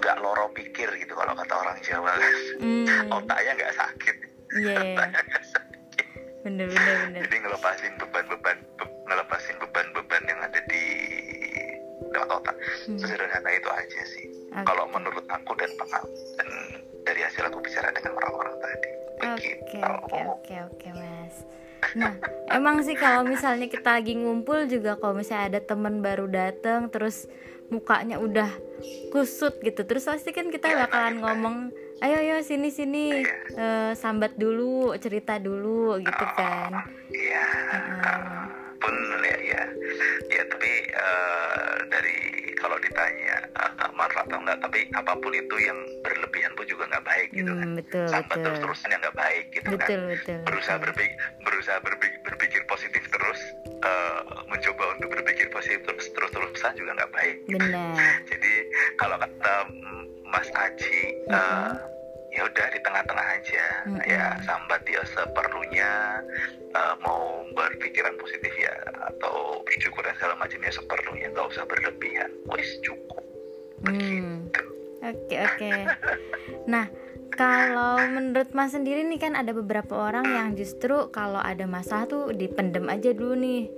nggak 0.00 0.16
loro 0.22 0.48
pikir 0.54 0.88
gitu 0.96 1.12
kalau 1.12 1.34
kata 1.36 1.54
orang 1.54 1.76
Jawa 1.84 2.12
kan 2.16 2.34
Hmm, 2.60 3.12
otaknya 3.20 3.52
nggak 3.56 3.74
sakit 3.76 4.16
iya, 4.56 4.76
otaknya 4.96 5.20
nggak 5.26 5.44
sakit 5.44 6.06
bener 6.40 6.66
bener 6.72 6.96
bener. 7.04 7.20
jadi 7.28 7.36
ngelepasin 7.44 7.92
beban-beban 8.00 8.58
be- 8.80 8.94
ngelepasin 9.10 9.56
beban-beban 9.60 9.99
lewat 12.20 12.30
otak 12.34 12.56
Hmm. 12.84 12.96
sesederhana 12.96 13.50
itu 13.50 13.68
aja 13.68 14.00
sih 14.06 14.26
Oke. 14.50 14.62
kalau 14.62 14.84
menurut 14.86 15.24
aku 15.24 15.56
dan 15.56 15.72
pengalaman 15.74 16.12
dan 16.36 16.48
dari 17.02 17.20
hasil 17.22 17.42
aku 17.42 17.58
bicara 17.58 17.88
dengan 17.90 18.12
orang-orang 18.14 18.56
tadi 18.58 18.88
Oke 19.20 19.52
oke 19.78 20.18
oke 20.26 20.54
oke 20.66 20.88
mas. 20.90 21.36
Nah 21.92 22.16
emang 22.50 22.80
sih 22.80 22.92
kalau 22.94 23.20
misalnya 23.22 23.68
kita 23.68 23.92
lagi 23.94 24.12
ngumpul 24.14 24.64
juga 24.64 24.96
kalau 24.96 25.12
misalnya 25.14 25.44
ada 25.50 25.60
teman 25.62 26.00
baru 26.00 26.24
datang 26.24 26.88
terus 26.88 27.28
mukanya 27.68 28.16
udah 28.16 28.48
kusut 29.08 29.60
gitu 29.60 29.80
terus 29.82 30.02
pasti 30.02 30.30
kan 30.30 30.48
kita 30.48 30.66
Iya, 30.66 30.76
bakalan 30.82 31.14
iya. 31.14 31.22
ngomong 31.22 31.56
ayo 32.00 32.16
ayo 32.18 32.36
sini 32.40 32.68
sini 32.68 33.04
Iya. 33.18 33.32
eh, 33.54 33.92
sambat 33.92 34.34
dulu 34.34 34.96
cerita 34.96 35.36
dulu 35.36 36.00
gitu 36.00 36.24
kan. 36.32 36.80
Iya, 37.06 37.44
Heeh. 37.70 38.40
pun 38.78 38.94
ya 39.50 39.64
ya, 40.30 40.42
tapi 40.46 40.72
eh, 40.88 41.74
dari 41.90 42.18
kalau 42.60 42.76
ditanya 42.76 43.36
uh, 43.56 43.90
manfaat 43.96 44.28
atau 44.28 44.38
enggak, 44.38 44.60
tapi 44.60 44.80
apa 44.92 45.12
pun 45.16 45.32
itu 45.32 45.56
yang 45.58 45.78
berlebihan 46.04 46.52
pun 46.54 46.68
juga 46.68 46.84
nggak 46.92 47.04
baik 47.08 47.28
gitu 47.32 47.50
kan. 47.50 47.66
Hmm, 47.66 47.76
betul 47.80 48.06
Sampai 48.06 48.36
betul 48.36 48.44
terus-terusan 48.46 48.88
yang 48.92 49.00
nggak 49.00 49.18
baik 49.18 49.44
gitu 49.56 49.68
kan. 49.74 49.78
betul 49.80 50.00
betul. 50.12 50.38
Berusaha 50.44 50.76
betul. 50.76 50.84
berpikir, 50.86 51.16
berusaha 51.42 51.78
berpikir, 51.80 52.18
berpikir 52.22 52.60
positif 52.68 53.02
terus, 53.08 53.40
eh, 53.66 54.20
mencoba 54.46 54.84
untuk 55.00 55.08
berpikir 55.08 55.46
positif 55.50 55.80
terus 55.88 56.06
terus-terusan 56.12 56.72
juga 56.76 56.90
nggak 57.00 57.12
baik. 57.16 57.36
Benar. 57.48 57.96
Jadi 58.30 58.52
kalau 59.00 59.16
kata 59.16 59.54
mm, 59.72 60.02
Mas 60.28 60.48
Aji, 60.52 60.96
eh, 61.26 61.34
Mm-mm. 61.34 61.99
Ya 62.30 62.46
udah 62.46 62.66
di 62.70 62.80
tengah-tengah 62.82 63.26
aja, 63.42 63.66
Mm-mm. 63.90 64.06
ya 64.06 64.38
sambat 64.46 64.80
dia 64.86 65.02
seperlunya, 65.02 66.22
eh, 66.70 66.94
mau 67.02 67.42
berpikiran 67.54 68.14
positif 68.18 68.54
ya 68.54 68.74
atau 69.10 69.60
bersyukur 69.66 70.06
dan 70.06 70.14
segala 70.18 70.38
macamnya 70.38 70.70
seperlunya, 70.70 71.26
nggak 71.34 71.50
usah 71.50 71.64
berlebihan, 71.66 72.30
wis 72.54 72.70
cukup. 72.86 73.22
Hmm. 73.86 74.46
Begitu. 74.46 74.62
Oke 75.00 75.36
oke. 75.40 75.72
Nah 76.68 76.86
kalau 77.32 77.96
menurut 78.12 78.52
Mas 78.52 78.76
sendiri 78.76 79.00
nih 79.06 79.16
kan 79.16 79.32
ada 79.32 79.56
beberapa 79.56 79.96
orang 79.96 80.28
yang 80.28 80.48
justru 80.60 81.08
kalau 81.08 81.40
ada 81.40 81.64
masalah 81.64 82.04
tuh 82.04 82.36
dipendem 82.36 82.84
aja 82.92 83.16
dulu 83.16 83.32
nih 83.32 83.72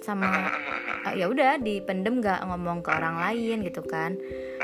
sama 0.00 0.26
eh, 1.12 1.20
ya 1.20 1.28
udah 1.28 1.60
dipendem 1.60 2.24
nggak 2.24 2.40
ngomong 2.48 2.80
ke 2.80 2.88
orang 2.88 3.20
lain 3.20 3.68
gitu 3.68 3.84
kan. 3.84 4.16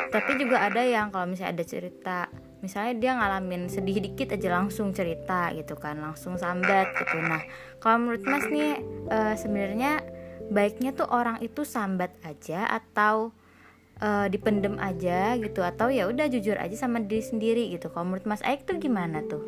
Tapi 0.09 0.41
juga 0.41 0.65
ada 0.65 0.81
yang 0.81 1.13
kalau 1.13 1.29
misalnya 1.29 1.61
ada 1.61 1.65
cerita 1.69 2.19
misalnya 2.59 2.95
dia 2.99 3.13
ngalamin 3.15 3.71
sedih 3.71 4.03
dikit 4.03 4.35
aja 4.35 4.49
langsung 4.59 4.91
cerita 4.91 5.55
gitu 5.55 5.79
kan 5.79 5.99
langsung 6.03 6.35
sambat 6.35 6.91
gitu. 6.99 7.19
Nah 7.23 7.43
kalau 7.79 8.03
menurut 8.03 8.25
mas 8.27 8.47
nih 8.51 8.83
eh, 9.11 9.35
sebenarnya 9.39 10.03
baiknya 10.51 10.97
tuh 10.97 11.07
orang 11.07 11.39
itu 11.45 11.63
sambat 11.63 12.11
aja 12.27 12.67
atau 12.67 13.31
eh, 14.03 14.27
dipendem 14.27 14.75
aja 14.81 15.39
gitu 15.39 15.63
atau 15.63 15.93
ya 15.93 16.11
udah 16.11 16.27
jujur 16.27 16.59
aja 16.59 16.75
sama 16.75 16.99
diri 17.03 17.23
sendiri 17.23 17.71
gitu. 17.71 17.95
Kalau 17.95 18.11
menurut 18.11 18.27
Mas 18.27 18.43
Aik 18.43 18.67
tuh 18.67 18.79
gimana 18.83 19.23
tuh? 19.27 19.43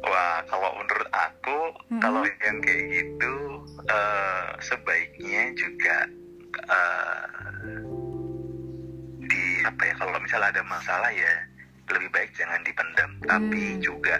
Wah, 0.00 0.40
kalau 0.48 0.70
menurut 0.80 1.10
aku, 1.12 1.58
Mm-mm. 1.92 2.00
kalau 2.00 2.24
yang 2.24 2.58
kayak 2.64 2.84
gitu, 2.88 3.34
eh, 3.84 4.48
sebaiknya 4.64 5.42
juga 5.54 5.96
di 6.08 7.49
apa 9.64 9.82
ya? 9.84 9.94
Kalau 9.96 10.18
misalnya 10.20 10.48
ada 10.52 10.62
masalah 10.66 11.10
ya, 11.12 11.32
lebih 11.90 12.08
baik 12.12 12.30
jangan 12.36 12.60
dipendam. 12.62 13.10
Tapi 13.26 13.62
Hmm. 13.76 13.80
juga, 13.82 14.16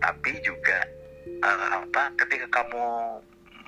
tapi 0.00 0.32
juga 0.42 0.78
eh, 1.22 1.68
apa? 1.74 2.10
Ketika 2.18 2.46
kamu 2.50 2.84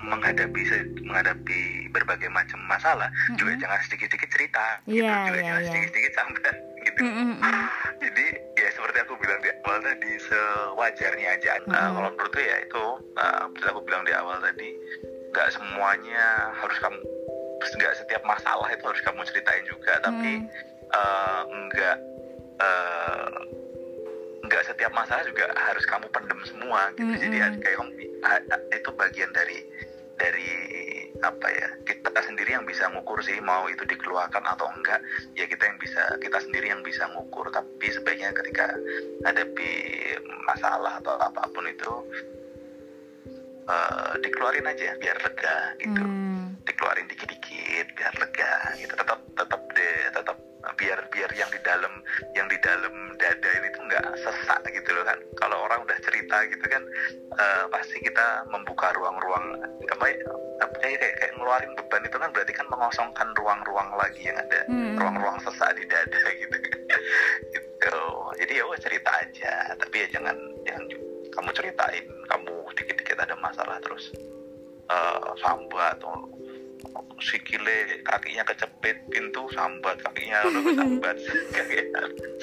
menghadapi 0.04 0.60
menghadapi 1.00 1.60
berbagai 1.90 2.28
macam 2.28 2.60
masalah, 2.68 3.08
juga 3.40 3.56
Mm-mm. 3.56 3.62
jangan 3.62 3.78
sedikit-sedikit 3.88 4.28
cerita, 4.28 4.66
gitu. 4.84 5.00
Iya, 5.00 5.16
juga 5.24 5.38
iya, 5.38 5.46
jangan 5.48 5.62
iya. 5.62 5.68
sedikit-sedikit 5.72 6.12
sambat, 6.12 6.56
gitu 6.84 7.00
Mm-mm-mm. 7.08 7.40
jadi 8.04 8.26
ya 8.60 8.68
seperti 8.76 8.98
aku 9.00 9.14
bilang 9.16 9.40
di 9.40 9.48
awal 9.64 9.80
tadi 9.80 10.12
sewajarnya 10.20 11.28
aja 11.40 11.52
Nah, 11.64 11.88
Mm-mm. 11.88 11.94
kalau 11.96 12.08
menurutku 12.12 12.40
ya 12.42 12.56
itu 12.60 12.84
uh, 13.16 13.42
seperti 13.48 13.68
aku 13.72 13.80
bilang 13.88 14.02
di 14.04 14.12
awal 14.12 14.36
tadi 14.44 14.68
nggak 15.32 15.48
semuanya 15.50 16.26
harus 16.52 16.76
kamu 16.78 16.98
nggak 17.64 17.94
setiap 17.96 18.22
masalah 18.28 18.68
itu 18.70 18.84
harus 18.84 19.02
kamu 19.02 19.20
ceritain 19.24 19.64
juga 19.64 19.92
tapi 20.04 20.30
Mm. 20.36 20.44
uh, 20.44 20.73
nggak 21.46 21.96
uh, 22.62 23.34
nggak 24.44 24.62
setiap 24.68 24.92
masalah 24.92 25.24
juga 25.24 25.50
harus 25.56 25.84
kamu 25.88 26.06
pendem 26.12 26.40
semua 26.46 26.92
gitu. 26.94 27.08
Mm-mm. 27.08 27.22
jadi 27.22 27.36
kayak 27.58 27.78
itu 28.72 28.90
bagian 28.94 29.30
dari 29.32 29.58
dari 30.14 30.50
apa 31.22 31.48
ya 31.50 31.68
kita 31.88 32.20
sendiri 32.22 32.54
yang 32.54 32.66
bisa 32.68 32.86
ngukur 32.92 33.18
sih 33.24 33.38
mau 33.42 33.66
itu 33.66 33.82
dikeluarkan 33.82 34.44
atau 34.44 34.70
enggak. 34.70 35.00
Ya 35.34 35.48
kita 35.48 35.66
yang 35.66 35.78
bisa 35.80 36.02
kita 36.22 36.38
sendiri 36.42 36.70
yang 36.70 36.82
bisa 36.86 37.08
ngukur. 37.14 37.50
Tapi 37.50 37.86
sebaiknya 37.90 38.30
ketika 38.36 38.70
hadapi 39.26 39.70
masalah 40.46 41.00
atau 41.02 41.18
apa 41.18 41.42
pun 41.50 41.66
itu 41.66 41.92
eh, 43.66 44.12
dikeluarin 44.22 44.68
aja 44.68 44.94
biar 45.00 45.16
lega 45.18 45.56
gitu. 45.82 46.02
Hmm. 46.02 46.56
dikeluarin 46.64 47.08
dikit-dikit 47.10 47.86
biar 47.98 48.14
lega 48.20 48.52
gitu. 48.78 48.94
Tetap 48.94 49.20
tetap 49.34 49.60
deh 49.74 49.98
tetap 50.14 50.36
biar 50.76 50.98
biar 51.10 51.30
yang 51.34 51.50
di 51.50 51.60
dalam 51.62 51.92
yang 52.34 52.46
di 52.50 52.58
dalam 52.62 52.94
dada 53.18 53.50
ini 53.60 53.68
tuh 53.74 53.82
nggak 53.86 54.04
sesak 54.20 54.60
gitu 54.68 54.90
loh 54.94 55.04
kan. 55.06 55.18
Kalau 55.38 55.58
orang 55.66 55.82
udah 55.86 55.98
cerita 56.02 56.44
gitu 56.50 56.64
kan 56.66 56.82
eh, 57.38 57.64
pasti 57.70 57.96
kita 58.02 58.46
membuka 58.50 58.90
ruang-ruang 58.94 59.58
apa 59.90 60.04
ya 60.10 60.18
apa 60.62 60.76
ya, 60.86 60.96
kayak, 60.98 61.14
kayak 61.18 61.32
ngeluarin 61.38 61.72
beban 61.74 62.06
itu 62.06 62.16
kan 62.16 62.30
berarti 62.30 62.52
kan 62.54 62.66
mengosongkan 62.70 63.28
ruang-ruang 63.38 63.90
lagi 63.98 64.22
yang 64.26 64.38
ada 64.38 64.60
Hmm. 64.64 64.96
ruang-ruang 64.96 65.38
sesak 65.44 65.76
di 65.76 65.84
dada 65.86 66.20
gitu. 66.40 66.56
Gitu. 67.52 67.96
Jadi 68.40 68.52
ya 68.58 68.64
udah 68.66 68.80
cerita 68.80 69.10
aja 69.12 69.54
tapi 69.76 69.96
ya 70.02 70.06
jangan 70.14 70.36
jangan 70.64 70.84
kamu 71.34 71.50
ceritain 71.52 72.06
kamu 72.30 72.54
dikit-dikit 72.78 73.18
ada 73.18 73.34
masalah 73.38 73.76
terus 73.82 74.14
eh 74.84 75.28
sambat 75.40 75.96
atau 75.98 76.12
sikile 77.22 78.04
kakinya 78.04 78.42
kecepit 78.44 78.96
pintu 79.08 79.46
sambat 79.54 79.96
kakinya 80.02 80.38
udah 80.50 80.62
sambat. 80.76 81.16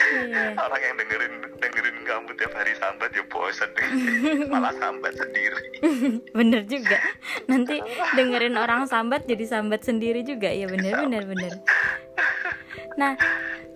Iya. 0.02 0.58
orang 0.58 0.82
yang 0.82 0.96
dengerin 0.98 1.34
dengerin 1.62 1.98
kamu 2.08 2.34
tiap 2.40 2.54
hari 2.58 2.74
sambat 2.80 3.10
ya 3.14 3.24
bosan 3.30 3.70
malah 4.52 4.74
sambat 4.80 5.14
sendiri. 5.14 5.64
Bener 6.38 6.62
juga. 6.66 7.00
Nanti 7.46 7.78
dengerin 8.18 8.56
orang 8.58 8.90
sambat 8.90 9.30
jadi 9.30 9.46
sambat 9.46 9.86
sendiri 9.86 10.26
juga. 10.26 10.50
Ya 10.50 10.66
bener 10.66 11.06
bener 11.06 11.24
bener. 11.28 11.54
Nah 12.98 13.16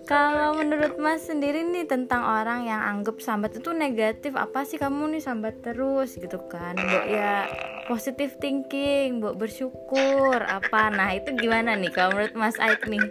kalau 0.06 0.54
menurut 0.54 0.94
mas 1.02 1.26
sendiri 1.26 1.66
nih 1.66 1.82
tentang 1.82 2.22
orang 2.22 2.62
yang 2.62 2.78
anggap 2.78 3.18
sambat 3.18 3.58
itu 3.58 3.74
negatif 3.74 4.38
apa 4.38 4.62
sih 4.62 4.78
kamu 4.78 5.18
nih 5.18 5.22
sambat 5.22 5.66
terus 5.66 6.14
gitu 6.14 6.38
kan? 6.46 6.78
Mbok 6.78 7.06
ya 7.10 7.50
positive 7.90 8.38
thinking 8.38 9.18
Mbok 9.18 9.34
bersyukur 9.34 10.38
apa? 10.46 10.94
Nah 10.94 11.10
itu 11.10 11.34
gimana 11.34 11.74
nih 11.74 11.90
kalau 11.90 12.14
menurut 12.14 12.38
mas 12.38 12.54
Aik 12.62 12.86
nih? 12.86 13.02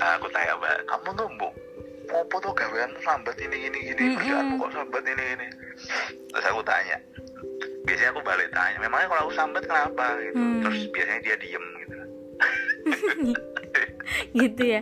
Nah, 0.00 0.16
aku 0.16 0.32
tanya 0.32 0.56
mbak. 0.56 0.76
Kamu 0.88 1.12
tuh 1.12 1.28
mbok 1.36 1.52
apa 2.10 2.36
tuh 2.42 2.52
gawean 2.56 2.90
sambat 3.06 3.36
ini 3.38 3.70
ini 3.70 3.78
gini 3.86 4.02
Mm-mm. 4.02 4.16
kerjaanmu 4.18 4.54
kok 4.58 4.72
sambat 4.74 5.04
ini 5.04 5.24
ini? 5.36 5.46
Terus 6.32 6.44
aku 6.48 6.62
tanya 6.64 6.96
biasanya 7.90 8.10
aku 8.14 8.22
balik 8.22 8.48
tanya 8.54 8.78
memangnya 8.78 9.10
kalau 9.10 9.22
aku 9.26 9.34
sambat 9.34 9.62
kenapa? 9.66 10.06
Gitu. 10.22 10.38
Hmm. 10.38 10.62
terus 10.62 10.80
biasanya 10.94 11.20
dia 11.26 11.36
diem 11.42 11.66
gitu. 11.82 11.94
Gitu 14.30 14.62
ya. 14.62 14.80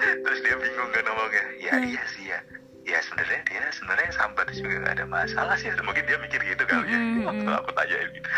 Terus 0.00 0.38
dia 0.44 0.56
bingung 0.56 0.90
kan 0.92 1.04
ngomongnya 1.04 1.44
ya 1.60 1.72
Hmm. 1.76 1.84
iya 1.84 2.04
sih 2.08 2.24
ya. 2.24 2.40
Ya 2.88 3.04
sebenarnya 3.04 3.44
dia 3.44 3.60
sebenarnya 3.68 4.08
sambat 4.16 4.48
juga 4.56 4.80
gak 4.80 4.94
ada 4.96 5.04
masalah 5.04 5.54
sih. 5.60 5.68
Mungkin 5.76 6.08
dia 6.08 6.16
mikir 6.16 6.40
gitu 6.40 6.64
kali 6.64 6.88
ya 6.88 6.96
Mm-mm. 6.96 7.28
waktu 7.28 7.50
aku 7.52 7.70
tanya 7.76 7.96
gitu. 8.16 8.28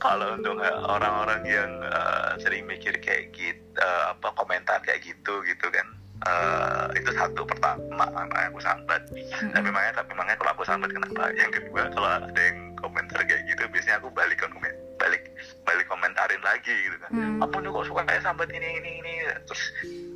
Kalau 0.00 0.28
untuk 0.40 0.56
uh, 0.56 0.80
orang-orang 0.88 1.44
yang 1.44 1.70
uh, 1.84 2.32
sering 2.40 2.64
mikir 2.64 2.96
kayak 2.96 3.28
gitu 3.36 3.60
uh, 3.76 4.16
apa 4.16 4.32
komentar 4.32 4.80
kayak 4.80 5.04
gitu 5.04 5.44
gitu 5.44 5.66
kan 5.68 5.84
uh, 6.24 6.88
itu 6.96 7.12
satu 7.12 7.44
pertama 7.44 8.08
makanya 8.08 8.48
aku 8.48 8.60
sambat? 8.64 9.04
Tapi 9.52 9.68
makanya 9.68 10.00
tapi 10.00 10.12
makanya 10.16 10.38
kalau 10.40 10.52
aku 10.56 10.64
sambat 10.64 10.90
kenapa? 10.96 11.28
Yang 11.36 11.50
kedua 11.60 11.82
kalau 11.92 12.08
ada 12.24 12.40
yang 12.40 12.69
komentar 12.80 13.20
kayak 13.22 13.42
gitu 13.46 13.62
biasanya 13.68 13.96
aku 14.00 14.08
balik 14.10 14.40
komen 14.40 14.72
balik 14.96 15.22
balik 15.64 15.86
komentarin 15.86 16.42
lagi 16.42 16.72
gitu 16.72 16.96
kan. 16.98 17.10
Hmm. 17.10 17.40
apa 17.40 17.56
nih 17.56 17.70
kok 17.70 17.86
suka 17.86 18.02
kayak 18.04 18.22
sambat 18.22 18.48
ini 18.50 18.68
ini 18.76 18.90
ini? 19.00 19.12
Terus 19.46 19.62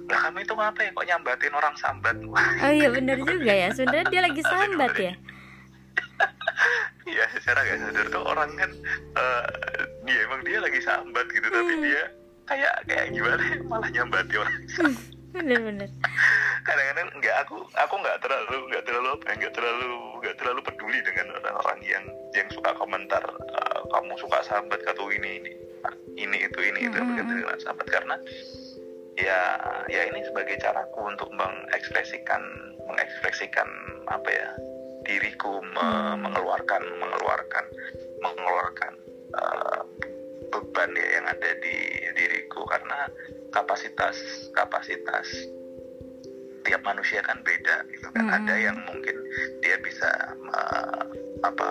lah 0.04 0.18
kamu 0.20 0.38
itu 0.40 0.52
ngapa 0.52 0.80
ya? 0.80 0.90
Kok 0.92 1.06
nyambatin 1.06 1.54
orang 1.54 1.74
sambat? 1.76 2.16
Wah 2.28 2.50
oh 2.60 2.72
iya 2.72 2.88
bener 2.90 3.16
juga 3.20 3.52
ya. 3.52 3.68
Sebenarnya 3.72 4.06
dia 4.08 4.20
lagi 4.20 4.42
sambat 4.42 4.92
ya? 4.96 5.14
Iya 7.04 7.24
secara 7.30 7.60
gak 7.62 7.78
sadar 7.80 8.06
tuh 8.08 8.24
orang 8.24 8.50
kan 8.56 8.70
eh 9.14 9.44
dia 10.04 10.18
emang 10.24 10.40
dia 10.42 10.58
lagi 10.58 10.80
sambat 10.80 11.26
gitu 11.28 11.44
tapi 11.46 11.72
Hmm. 11.74 11.84
dia 11.84 12.02
kayak 12.44 12.74
kayak 12.84 13.06
gimana 13.08 13.40
ya, 13.40 13.56
malah 13.64 13.88
nyambati 13.88 14.34
orang 14.36 14.54
sambat. 14.68 15.13
Bener-bener 15.34 15.90
kadang-kadang 16.64 17.08
nggak 17.20 17.36
aku 17.44 17.56
aku 17.74 17.94
nggak 18.00 18.18
terlalu 18.24 18.56
nggak 18.72 18.84
terlalu 18.86 19.08
apa 19.18 19.24
ya, 19.28 19.34
nggak 19.42 19.54
terlalu 19.58 19.88
nggak 20.22 20.36
terlalu 20.40 20.60
peduli 20.64 20.98
dengan 21.04 21.26
orang-orang 21.42 21.80
yang 21.84 22.04
yang 22.32 22.48
suka 22.54 22.70
komentar 22.78 23.20
eh, 23.26 23.80
kamu 23.92 24.14
suka 24.16 24.38
sambat 24.46 24.80
atau 24.88 25.10
ini 25.10 25.42
ini 25.42 25.52
ini 26.16 26.38
itu 26.46 26.58
ini 26.62 26.88
itu 26.88 26.96
Mm-mm. 26.96 27.10
begitu 27.12 27.32
dengan 27.44 27.58
sambat 27.60 27.86
karena 27.90 28.16
ya 29.18 29.40
ya 29.92 30.02
ini 30.08 30.24
sebagai 30.24 30.56
caraku 30.62 31.00
untuk 31.06 31.28
mengekspresikan 31.34 32.42
mengekspresikan 32.88 33.68
apa 34.08 34.30
ya 34.30 34.48
diriku 35.04 35.60
me- 35.60 35.82
Hmm. 35.84 36.24
mengeluarkan 36.24 36.80
mengeluarkan 36.96 37.64
mengeluarkan 38.24 38.92
eh, 39.36 39.80
beban 40.48 40.90
ya 40.96 41.06
yang 41.20 41.26
ada 41.28 41.50
di 41.60 41.76
diriku 42.16 42.64
karena 42.64 43.10
kapasitas 43.54 44.16
kapasitas 44.52 45.26
tiap 46.64 46.82
manusia 46.82 47.20
kan 47.22 47.38
beda 47.40 47.86
gitu 47.86 48.08
kan 48.10 48.24
Mm-mm. 48.24 48.38
ada 48.42 48.54
yang 48.56 48.76
mungkin 48.82 49.14
dia 49.60 49.76
bisa 49.78 50.08
me- 50.40 51.06
apa 51.44 51.68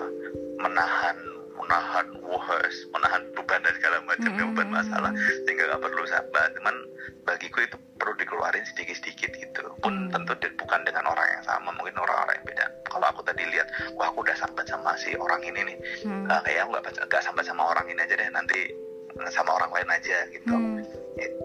menahan 0.56 1.18
menahan 1.54 2.06
wahas 2.22 2.72
menahan 2.90 3.20
beban 3.34 3.60
dan 3.60 3.74
segala 3.74 3.98
macam 4.06 4.30
Mm-mm. 4.32 4.54
beban 4.54 4.70
masalah 4.72 5.12
sehingga 5.44 5.66
nggak 5.68 5.82
perlu 5.82 6.06
sabar 6.06 6.46
cuman 6.56 6.76
bagiku 7.26 7.58
itu 7.60 7.76
perlu 7.98 8.14
dikeluarin 8.16 8.64
sedikit-sedikit 8.64 9.30
gitu 9.34 9.60
pun 9.82 9.92
Hmm. 9.94 10.12
tentu 10.12 10.32
di- 10.38 10.54
bukan 10.56 10.80
dengan 10.84 11.04
orang 11.06 11.26
yang 11.30 11.44
sama 11.44 11.68
mungkin 11.72 11.96
orang-orang 11.98 12.36
yang 12.38 12.46
beda 12.46 12.64
kalau 12.86 13.06
aku 13.10 13.20
tadi 13.24 13.42
lihat 13.48 13.66
wah 13.96 14.08
aku 14.08 14.22
udah 14.22 14.36
sambat 14.36 14.64
sama 14.64 14.94
si 14.94 15.12
orang 15.16 15.42
ini 15.42 15.60
nih 15.72 15.76
Hmm. 16.06 16.30
Ah, 16.30 16.40
kayak 16.40 16.64
aku 16.64 16.70
nggak 16.78 16.84
nggak 17.04 17.22
sambat 17.22 17.44
sama 17.44 17.62
orang 17.66 17.86
ini 17.90 17.98
aja 17.98 18.14
deh 18.14 18.28
nanti 18.30 18.58
sama 19.30 19.50
orang 19.52 19.70
lain 19.72 19.90
aja 19.90 20.18
gitu 20.30 20.52
Hmm. 20.52 20.73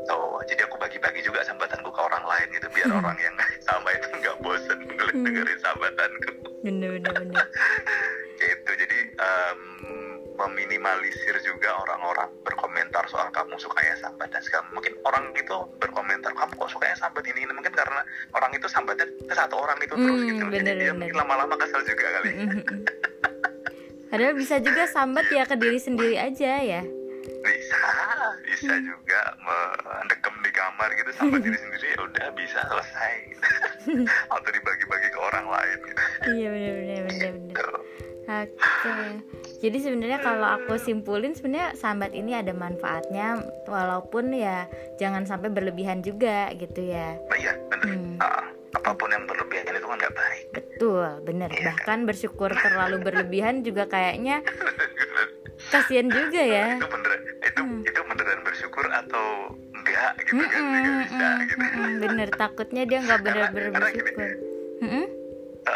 Gitu 0.10 0.18
jadi 0.48 0.62
aku 0.66 0.76
bagi-bagi 0.76 1.22
juga 1.22 1.46
sambatanku 1.46 1.86
ke 1.88 2.02
orang 2.02 2.26
lain 2.26 2.48
gitu 2.52 2.66
biar 2.72 2.90
Hmm. 2.90 3.00
orang 3.00 3.18
yang 3.20 3.36
sama 3.68 3.90
itu 3.94 4.08
nggak 4.12 4.38
bosen 4.42 4.80
Hmm. 4.82 5.22
dengerin 5.22 5.60
sambatanku 5.60 6.30
bener-bener 6.60 7.14
bener 7.16 7.46
gitu 8.42 8.72
jadi 8.76 8.98
em, 9.16 9.60
meminimalisir 10.36 11.36
juga 11.42 11.76
orang-orang 11.78 12.30
berkomentar 12.42 13.04
soal 13.06 13.28
kamu 13.30 13.54
sukanya 13.58 13.94
sambat 14.00 14.30
dan 14.30 14.40
segala 14.40 14.64
mungkin 14.72 14.96
orang 15.04 15.30
itu 15.36 15.52
berkomentar 15.78 16.32
kamu 16.32 16.54
kok 16.56 16.70
sukanya 16.70 16.96
sambat 16.96 17.22
ini 17.26 17.44
ini 17.44 17.52
mungkin 17.52 17.70
karena 17.72 18.02
orang 18.32 18.52
itu 18.52 18.66
sambatnya 18.66 19.06
ke 19.06 19.36
satu 19.36 19.56
orang 19.58 19.78
itu 19.78 19.94
terus 19.94 20.18
Hmm, 20.18 20.28
gitu 20.28 20.42
loh. 20.42 20.52
jadi 20.52 20.64
bener, 20.64 20.76
dia 20.76 20.86
bener. 20.88 20.98
mungkin 20.98 21.18
lama-lama 21.18 21.56
kesel 21.56 21.82
juga 21.84 22.06
kali. 22.10 22.32
Padahal 24.10 24.34
bisa 24.34 24.56
juga 24.58 24.84
sambat 24.86 25.30
ya 25.30 25.44
ke 25.44 25.54
diri 25.54 25.78
sendiri 25.78 26.18
aja 26.18 26.52
ya. 26.58 26.82
bisa 27.40 27.78
bisa 28.60 28.76
Hmm. 28.76 28.86
juga 28.86 29.22
mendekem 29.40 30.36
di 30.38 30.52
kamar 30.52 30.90
gitu 30.94 31.10
sambat 31.16 31.40
diri 31.40 31.56
sendiri 31.64 31.88
ya 31.88 32.00
udah 32.02 32.28
bisa 32.34 32.60
selesai 32.62 33.14
gitu. 33.26 33.48
atau 34.36 34.50
dibagi-bagi 34.50 35.08
ke 35.10 35.20
orang 35.22 35.46
lain 35.48 35.78
gitu. 35.82 36.02
Iya 36.30 36.48
bener-bener 36.50 37.02
bener-bener. 37.06 37.56
Gitu. 37.56 37.68
Oke. 38.30 38.94
Jadi 39.60 39.78
sebenarnya 39.80 40.20
kalau 40.20 40.48
aku 40.54 40.78
simpulin 40.78 41.34
sebenarnya 41.34 41.74
sambat 41.74 42.14
ini 42.14 42.32
ada 42.34 42.54
manfaatnya 42.54 43.40
walaupun 43.66 44.30
ya 44.32 44.70
jangan 44.96 45.24
sampai 45.24 45.50
berlebihan 45.50 46.00
juga 46.00 46.52
gitu 46.54 46.84
ya. 46.86 47.16
Nah, 47.18 47.38
iya 47.38 47.54
bener 47.66 47.88
Hmm. 47.90 48.20
Ah, 48.20 48.44
apa 48.76 48.92
pun 48.94 49.08
yang 49.08 49.24
berlebihan 49.24 49.72
itu 49.72 49.82
kan 49.82 49.98
nggak 49.98 50.14
baik 50.14 50.46
Betul, 50.52 51.08
bener. 51.24 51.48
Iya. 51.50 51.74
Bahkan 51.74 52.00
bersyukur 52.04 52.52
terlalu 52.52 53.00
berlebihan 53.02 53.64
juga 53.64 53.88
kayaknya 53.88 54.44
kasihan 55.74 56.06
juga 56.06 56.42
ya. 56.42 56.68
itu 56.76 56.99
gitu 60.30 60.44
kan 60.44 60.62
juga 60.62 60.80
Mm-mm, 60.80 61.00
bisa 61.02 61.28
gitu 61.42 61.58
mm-mm, 61.60 61.92
bener, 62.00 62.30
takutnya 62.32 62.84
dia 62.84 63.00
nggak 63.00 63.20
bener-bener 63.20 63.66
Karena- 63.66 63.74
karena 63.74 63.90
gini. 63.92 64.12
bersyukur. 64.80 65.06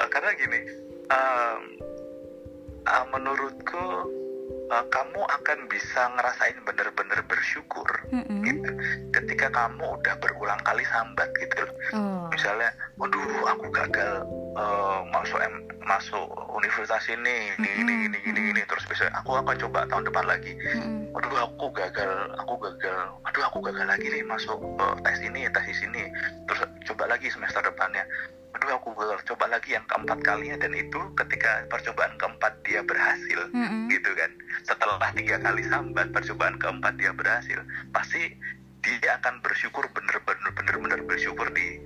Karena 0.09 0.29
gini 0.33 0.59
em, 1.05 1.61
eh, 2.83 3.05
menurutku 3.09 3.85
eh, 4.65 4.85
kamu 4.87 5.21
akan 5.21 5.59
bisa 5.67 6.01
ngerasain 6.11 6.57
bener-bener 6.63 7.19
bersyukur 7.23 7.87
Mm-mm. 8.09 8.41
gitu 8.41 8.69
ketika 9.11 9.49
kamu 9.49 9.85
udah 9.91 10.13
berulang 10.17 10.61
kali 10.61 10.85
sambat 10.87 11.29
gitu 11.35 11.65
Oh. 11.91 12.25
misalnya 12.27 12.69
waduh 12.95 13.21
aku 13.47 13.67
gagal 13.69 14.23
eh, 14.53 14.99
masuk 15.11 15.39
M- 15.41 15.61
masuk 15.83 16.25
universitas 16.49 17.03
ini 17.05 17.53
ini 17.53 17.69
ini 17.77 17.93
ini 18.07 18.17
ini, 18.23 18.41
ini. 18.49 18.61
terus 18.63 18.87
bisa 18.87 19.11
aku 19.13 19.35
akan 19.35 19.53
coba 19.59 19.83
tahun 19.85 20.07
depan 20.07 20.25
lagi 20.25 20.55
Mm-mm. 20.55 21.11
aduh 21.11 21.37
aku 21.43 21.69
gagal 21.69 22.09
aku 22.39 22.52
aku 23.53 23.69
gagal 23.69 23.85
lagi 23.85 24.09
nih 24.09 24.25
masuk 24.25 24.57
eh, 24.57 24.95
tes 25.05 25.21
ini 25.21 25.45
tes 25.53 25.61
di 25.69 25.75
sini. 25.77 26.09
Terus 26.49 26.65
coba 26.89 27.05
lagi 27.05 27.29
semester 27.29 27.61
depannya. 27.61 28.01
Aduh 28.57 28.81
aku 28.81 28.97
gagal 28.97 29.21
coba 29.29 29.45
lagi 29.53 29.77
yang 29.77 29.85
keempat 29.85 30.25
kalinya. 30.25 30.57
Dan 30.57 30.73
itu 30.73 30.97
ketika 31.13 31.69
percobaan 31.69 32.17
keempat 32.17 32.49
dia 32.65 32.81
berhasil 32.81 33.53
Mm-mm. 33.53 33.93
gitu 33.93 34.09
kan. 34.17 34.33
Setelah 34.65 35.13
tiga 35.13 35.37
kali 35.37 35.61
sambat 35.69 36.09
percobaan 36.09 36.57
keempat 36.57 36.97
dia 36.97 37.13
berhasil 37.13 37.61
pasti 37.93 38.33
dia 38.81 39.21
akan 39.21 39.37
bersyukur 39.45 39.85
bener-bener 39.93 40.49
bener-bener 40.57 40.99
bersyukur 41.05 41.45
di 41.53 41.77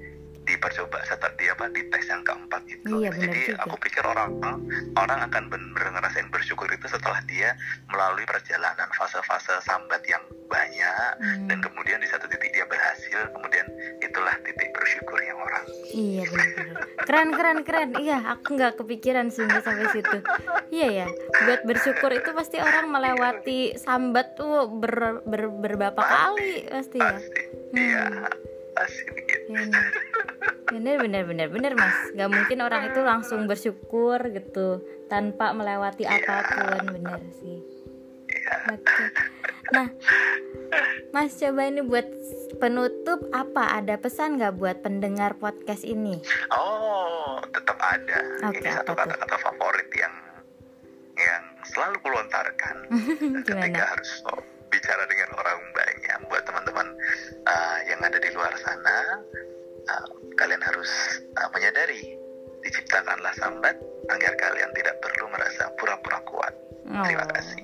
di 0.48 0.56
percoba 0.56 1.04
setelah 1.04 1.36
di 1.36 1.46
apa 1.52 1.68
di 1.76 1.84
tes 1.92 2.08
yang 2.08 2.24
keempat 2.24 2.64
itu. 2.72 3.04
Iya, 3.04 3.12
bener 3.12 3.22
jadi 3.28 3.40
juga. 3.52 3.64
aku 3.68 3.76
pikir 3.84 4.04
orang 4.08 4.32
orang 4.96 5.20
akan 5.28 5.44
bener-bener 5.52 5.92
ngerasain 6.00 6.32
bersyukur 6.32 6.72
itu 6.72 6.88
setelah 6.88 7.20
dia 7.28 7.52
melalui 7.92 8.24
perjalanan 8.24 8.88
fase-fase 8.96 9.60
sambat 9.62 10.00
yang 10.08 10.24
banyak 10.48 11.12
Hmm. 11.20 11.50
dan 11.52 11.60
kemudian 11.60 12.00
di 12.00 12.08
satu 12.08 12.24
titik 12.32 12.54
dia 12.56 12.64
berhasil 12.64 13.28
kemudian 13.36 13.68
itulah 14.00 14.32
titik 14.48 14.72
bersyukurnya 14.72 15.34
orang. 15.36 15.66
Iya 15.92 16.24
benar-benar 16.32 16.76
keren 17.04 17.30
keren 17.36 17.60
keren. 17.68 17.90
Iya 18.00 18.18
aku 18.32 18.56
nggak 18.56 18.74
kepikiran 18.80 19.28
sehingga 19.28 19.60
sampai 19.60 19.92
situ. 19.92 20.18
Iya 20.72 20.88
ya. 21.04 21.08
Buat 21.44 21.62
bersyukur 21.68 22.16
itu 22.16 22.32
pasti 22.32 22.64
orang 22.64 22.88
melewati 22.88 23.76
sambat 23.76 24.40
tuh 24.40 24.72
ber, 24.72 25.20
ber, 25.28 25.52
beberapa 25.52 26.00
kali 26.00 26.70
pasti 26.72 26.98
ya. 27.02 27.12
pasti. 27.12 27.42
Iya 27.76 28.04
pasti 28.78 29.10
begitu 29.10 29.58
bener 30.68 30.96
bener 31.00 31.24
bener 31.24 31.48
bener 31.48 31.72
mas 31.74 31.96
nggak 32.14 32.30
mungkin 32.30 32.58
orang 32.62 32.92
itu 32.92 33.00
langsung 33.04 33.48
bersyukur 33.48 34.20
gitu 34.32 34.84
tanpa 35.08 35.56
melewati 35.56 36.04
apa 36.04 36.36
pun 36.44 36.84
bener 36.96 37.22
sih 37.40 37.78
Oke. 38.48 39.04
Nah, 39.72 39.88
Mas 41.16 41.36
coba 41.40 41.68
ini 41.68 41.80
buat 41.84 42.08
penutup 42.60 43.24
apa 43.32 43.80
ada 43.80 43.96
pesan 44.00 44.40
nggak 44.40 44.56
buat 44.60 44.84
pendengar 44.84 45.36
podcast 45.40 45.88
ini? 45.88 46.20
Oh, 46.52 47.40
tetap 47.52 47.80
ada. 47.80 48.20
Oke, 48.52 48.64
Ini 48.64 48.72
satu 48.84 48.92
kata-kata 48.96 49.36
favorit 49.40 49.90
yang 49.96 50.16
yang 51.18 51.44
selalu 51.66 51.98
kulontarkan 52.04 52.76
ketika 53.48 53.68
Gimana? 53.68 53.92
harus 53.96 54.12
bicara 54.72 55.04
dengan 55.08 55.30
orang 55.40 55.60
banyak. 55.72 56.20
Buat 56.28 56.44
teman-teman 56.48 56.88
uh, 57.48 57.78
yang 57.88 58.00
ada 58.04 58.20
di 58.20 58.30
luar 58.36 58.54
sana, 58.60 59.24
uh, 59.88 60.06
kalian 60.36 60.62
harus 60.62 60.90
uh, 61.34 61.50
menyadari 61.50 62.16
diciptakanlah 62.60 63.32
sambat 63.34 63.76
agar 64.08 64.34
kalian 64.36 64.72
tidak 64.74 64.96
perlu 65.00 65.26
merasa 65.28 65.72
pura-pura 65.76 66.20
kuat. 66.24 66.54
Terima 66.86 67.24
Oh. 67.24 67.30
kasih. 67.30 67.60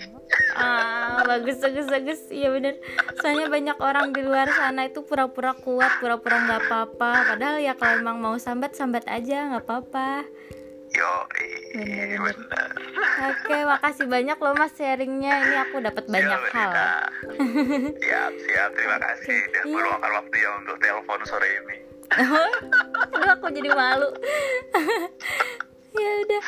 Ah, 0.53 1.21
bagus 1.23 1.57
bagus 1.57 1.87
bagus. 1.87 2.19
Iya 2.27 2.49
bener. 2.49 2.75
Soalnya 3.17 3.47
banyak 3.47 3.77
orang 3.79 4.11
di 4.11 4.21
luar 4.21 4.49
sana 4.49 4.85
itu 4.85 5.01
pura-pura 5.01 5.53
kuat, 5.55 5.97
pura-pura 5.97 6.41
nggak 6.41 6.61
apa-apa. 6.63 7.11
Padahal 7.29 7.57
ya 7.57 7.73
kalau 7.73 7.99
emang 7.99 8.17
mau 8.17 8.35
sambat 8.35 8.73
sambat 8.73 9.05
aja 9.05 9.49
nggak 9.49 9.63
apa-apa. 9.63 10.25
Yo, 10.93 11.09
Bener, 11.73 12.21
bener. 12.21 12.37
benar. 12.37 12.69
Oke, 13.25 13.57
makasih 13.65 14.05
banyak 14.05 14.37
loh 14.37 14.53
Mas 14.53 14.73
sharingnya. 14.73 15.33
Ini 15.41 15.55
aku 15.63 15.81
dapat 15.81 16.05
banyak 16.05 16.39
Ya, 16.39 16.53
hal. 16.53 16.71
Siap, 17.97 18.31
siap. 18.39 18.69
Terima 18.73 18.97
kasih. 18.99 19.39
Dan 19.49 19.63
Iya. 19.63 19.73
meluangkan 19.73 20.11
waktu 20.13 20.35
ya 20.37 20.49
untuk 20.55 20.77
telepon 20.77 21.19
sore 21.25 21.49
ini. 21.49 21.77
Aduh, 22.13 22.53
aku 23.31 23.45
jadi 23.49 23.69
malu. 23.69 24.09
ya 25.95 26.11
udah. 26.19 26.43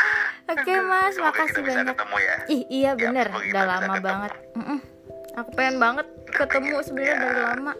Oke 0.48 0.74
Mas, 0.80 1.14
Semoga 1.14 1.30
makasih 1.32 1.50
kita 1.52 1.62
bisa 1.62 1.80
banyak. 1.80 1.88
ketemu 1.92 2.16
ya. 2.20 2.36
Ih, 2.48 2.64
iya 2.68 2.84
Ya, 2.88 2.92
bener, 2.96 3.28
kita 3.30 3.46
udah 3.48 3.64
lama 3.66 3.82
ketemu. 3.88 4.06
banget. 4.06 4.32
Mm-mm. 4.56 4.80
Aku 5.36 5.50
pengen 5.54 5.76
banget 5.78 6.08
ketemu 6.28 6.76
sebenarnya 6.82 7.12
Ya. 7.12 7.22
dari 7.22 7.42
lama. 7.44 7.74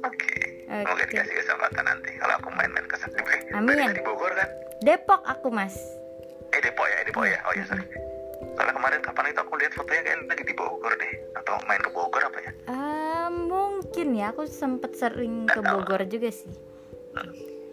Oke. 0.00 0.32
Semoga 0.64 0.92
Oke. 0.94 1.04
dikasih 1.08 1.34
kesempatan 1.34 1.84
nanti 1.84 2.10
kalau 2.16 2.34
aku 2.36 2.48
main-main 2.52 2.84
ke 2.84 2.96
sana. 2.96 3.16
Eh, 3.18 3.40
Amin. 3.52 3.90
Di 3.90 4.02
Bogor 4.02 4.30
kan? 4.32 4.48
Depok 4.80 5.22
aku 5.24 5.48
Mas. 5.48 5.74
Eh 6.50 6.60
Depok 6.60 6.86
ya, 6.86 6.98
Depok 7.02 7.24
ya. 7.24 7.38
Oh 7.42 7.52
ya 7.52 7.64
sorry. 7.64 7.82
Soalnya 8.52 8.74
kemarin 8.74 9.00
kapan 9.00 9.24
itu 9.28 9.40
aku 9.40 9.54
lihat 9.56 9.72
fotonya 9.72 10.02
kayak 10.04 10.18
lagi 10.24 10.44
di 10.44 10.54
Bogor 10.54 10.92
deh. 10.92 11.12
Atau 11.34 11.54
main 11.64 11.78
ke 11.78 11.90
Bogor 11.90 12.20
apa 12.20 12.38
ya? 12.38 12.52
Mungkin 13.28 13.77
ya 13.94 14.30
aku 14.30 14.44
sempet 14.44 14.94
sering 14.94 15.46
ke 15.46 15.60
Bogor 15.60 16.04
juga 16.04 16.30
sih 16.30 16.50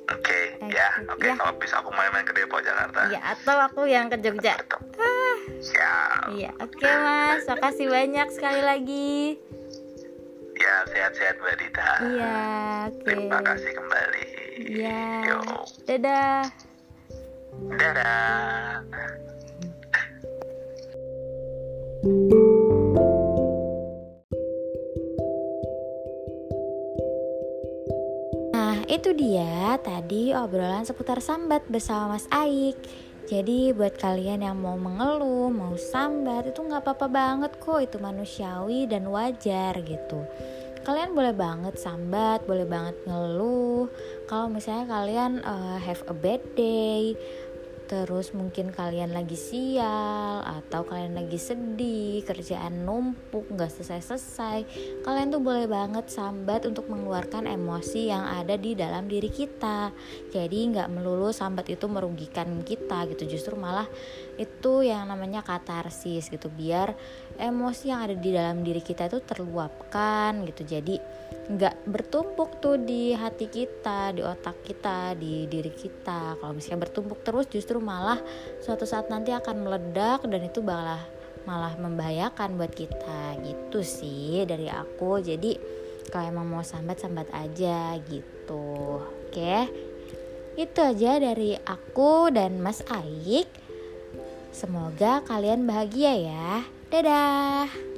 Oke, 0.06 0.21
okay, 0.21 0.43
Eh, 0.62 0.69
ya, 0.69 0.89
oke. 1.10 1.25
ya. 1.25 1.34
Kalau 1.34 1.58
bisa 1.58 1.82
aku 1.82 1.89
main-main 1.89 2.21
ke 2.21 2.30
Depok 2.32 2.62
Jakarta. 2.62 3.10
ya 3.10 3.17
atau 3.25 3.58
aku 3.58 3.89
yang 3.89 4.06
ke 4.06 4.21
Jogja 4.21 4.54
ah 5.01 5.38
Siap. 5.58 6.30
iya 6.32 6.54
oke 6.56 6.86
mas 6.86 7.41
makasih 7.45 7.89
banyak 7.89 8.28
sekali 8.30 8.62
lagi 8.62 9.41
Ya, 10.56 10.88
sehat-sehat 10.88 11.36
Mbak 11.38 11.56
Dita. 11.60 11.89
iya 12.08 12.36
oke 12.88 13.04
Terima 13.04 13.39
kasih 13.43 13.71
kembali. 13.75 14.28
iya 14.62 15.04
dadah 15.84 16.41
Dadah. 17.71 18.84
Itu 28.95 29.12
dia 29.12 29.75
tadi 29.84 30.31
obrolan 30.31 30.88
seputar 30.88 31.19
sambat 31.19 31.67
bersama 31.67 32.15
Mas 32.15 32.31
Aik. 32.31 32.79
Jadi 33.27 33.75
buat 33.75 33.99
kalian 33.99 34.39
yang 34.39 34.55
mau 34.55 34.79
mengeluh, 34.79 35.51
mau 35.51 35.75
sambat 35.75 36.47
itu 36.55 36.63
nggak 36.63 36.79
apa-apa 36.79 37.12
banget 37.12 37.51
kok, 37.60 37.84
itu 37.84 37.99
manusiawi 37.99 38.88
dan 38.88 39.12
wajar 39.12 39.75
gitu. 39.84 40.23
Kalian 40.88 41.12
boleh 41.12 41.36
banget 41.36 41.75
sambat, 41.75 42.47
boleh 42.47 42.63
banget 42.63 42.95
ngeluh. 43.03 43.91
Kalau 44.31 44.47
misalnya 44.47 44.88
kalian 44.88 45.43
eh, 45.43 45.77
have 45.84 45.99
a 46.08 46.15
bad 46.15 46.39
day, 46.55 47.19
terus 47.86 48.34
mungkin 48.34 48.74
kalian 48.74 49.13
lagi 49.13 49.38
sial 49.38 50.41
atau 50.41 50.82
kalian 50.86 51.13
lagi 51.13 51.38
sedih 51.38 52.26
kerjaan 52.26 52.82
numpuk 52.82 53.45
nggak 53.54 53.69
selesai-selesai. 53.69 54.60
Kalian 55.06 55.30
tuh 55.30 55.41
boleh 55.41 55.69
banget 55.69 56.10
sambat 56.10 56.65
untuk 56.65 56.89
mengeluarkan 56.89 57.45
emosi 57.45 58.10
yang 58.10 58.26
ada 58.26 58.58
di 58.58 58.74
dalam 58.74 59.06
diri 59.06 59.30
kita. 59.30 59.93
Jadi 60.34 60.74
nggak 60.74 60.89
melulu 60.89 61.30
sambat 61.30 61.69
itu 61.69 61.86
merugikan 61.86 62.65
kita 62.65 63.06
gitu 63.13 63.38
justru 63.38 63.54
malah 63.54 63.86
itu 64.41 64.82
yang 64.82 65.06
namanya 65.06 65.45
katarsis 65.45 66.34
gitu. 66.34 66.50
Biar 66.50 66.98
emosi 67.38 67.91
yang 67.91 68.06
ada 68.08 68.15
di 68.15 68.30
dalam 68.34 68.63
diri 68.63 68.82
kita 68.82 69.08
itu 69.12 69.19
terluapkan 69.24 70.43
gitu 70.48 70.63
jadi 70.65 70.95
nggak 71.45 71.86
bertumpuk 71.86 72.58
tuh 72.58 72.82
di 72.82 73.13
hati 73.13 73.45
kita, 73.45 74.17
di 74.17 74.26
otak 74.26 74.65
kita, 74.65 75.13
di 75.13 75.45
diri 75.45 75.69
kita. 75.69 76.41
Kalau 76.41 76.54
misalnya 76.58 76.89
bertumpuk 76.89 77.21
terus 77.21 77.45
justru 77.45 77.78
malah 77.78 78.17
suatu 78.65 78.89
saat 78.89 79.13
nanti 79.13 79.30
akan 79.30 79.62
meledak 79.62 80.26
dan 80.26 80.41
itu 80.41 80.65
malah 80.65 81.06
malah 81.45 81.78
membahayakan 81.78 82.58
buat 82.58 82.74
kita 82.74 83.38
gitu 83.45 83.86
sih 83.86 84.41
dari 84.50 84.65
aku. 84.74 85.21
Jadi 85.21 85.54
kalau 86.10 86.26
emang 86.34 86.50
mau 86.50 86.65
sambat 86.65 86.98
sambat 86.98 87.30
aja 87.30 87.93
gitu. 88.10 89.06
Oke. 89.30 89.69
Itu 90.58 90.80
aja 90.82 91.21
dari 91.21 91.54
aku 91.54 92.34
dan 92.34 92.58
Mas 92.58 92.82
Aik. 92.89 93.45
Semoga 94.50 95.21
kalian 95.28 95.67
bahagia 95.67 96.15
ya. 96.15 96.50
Dadah. 96.95 97.94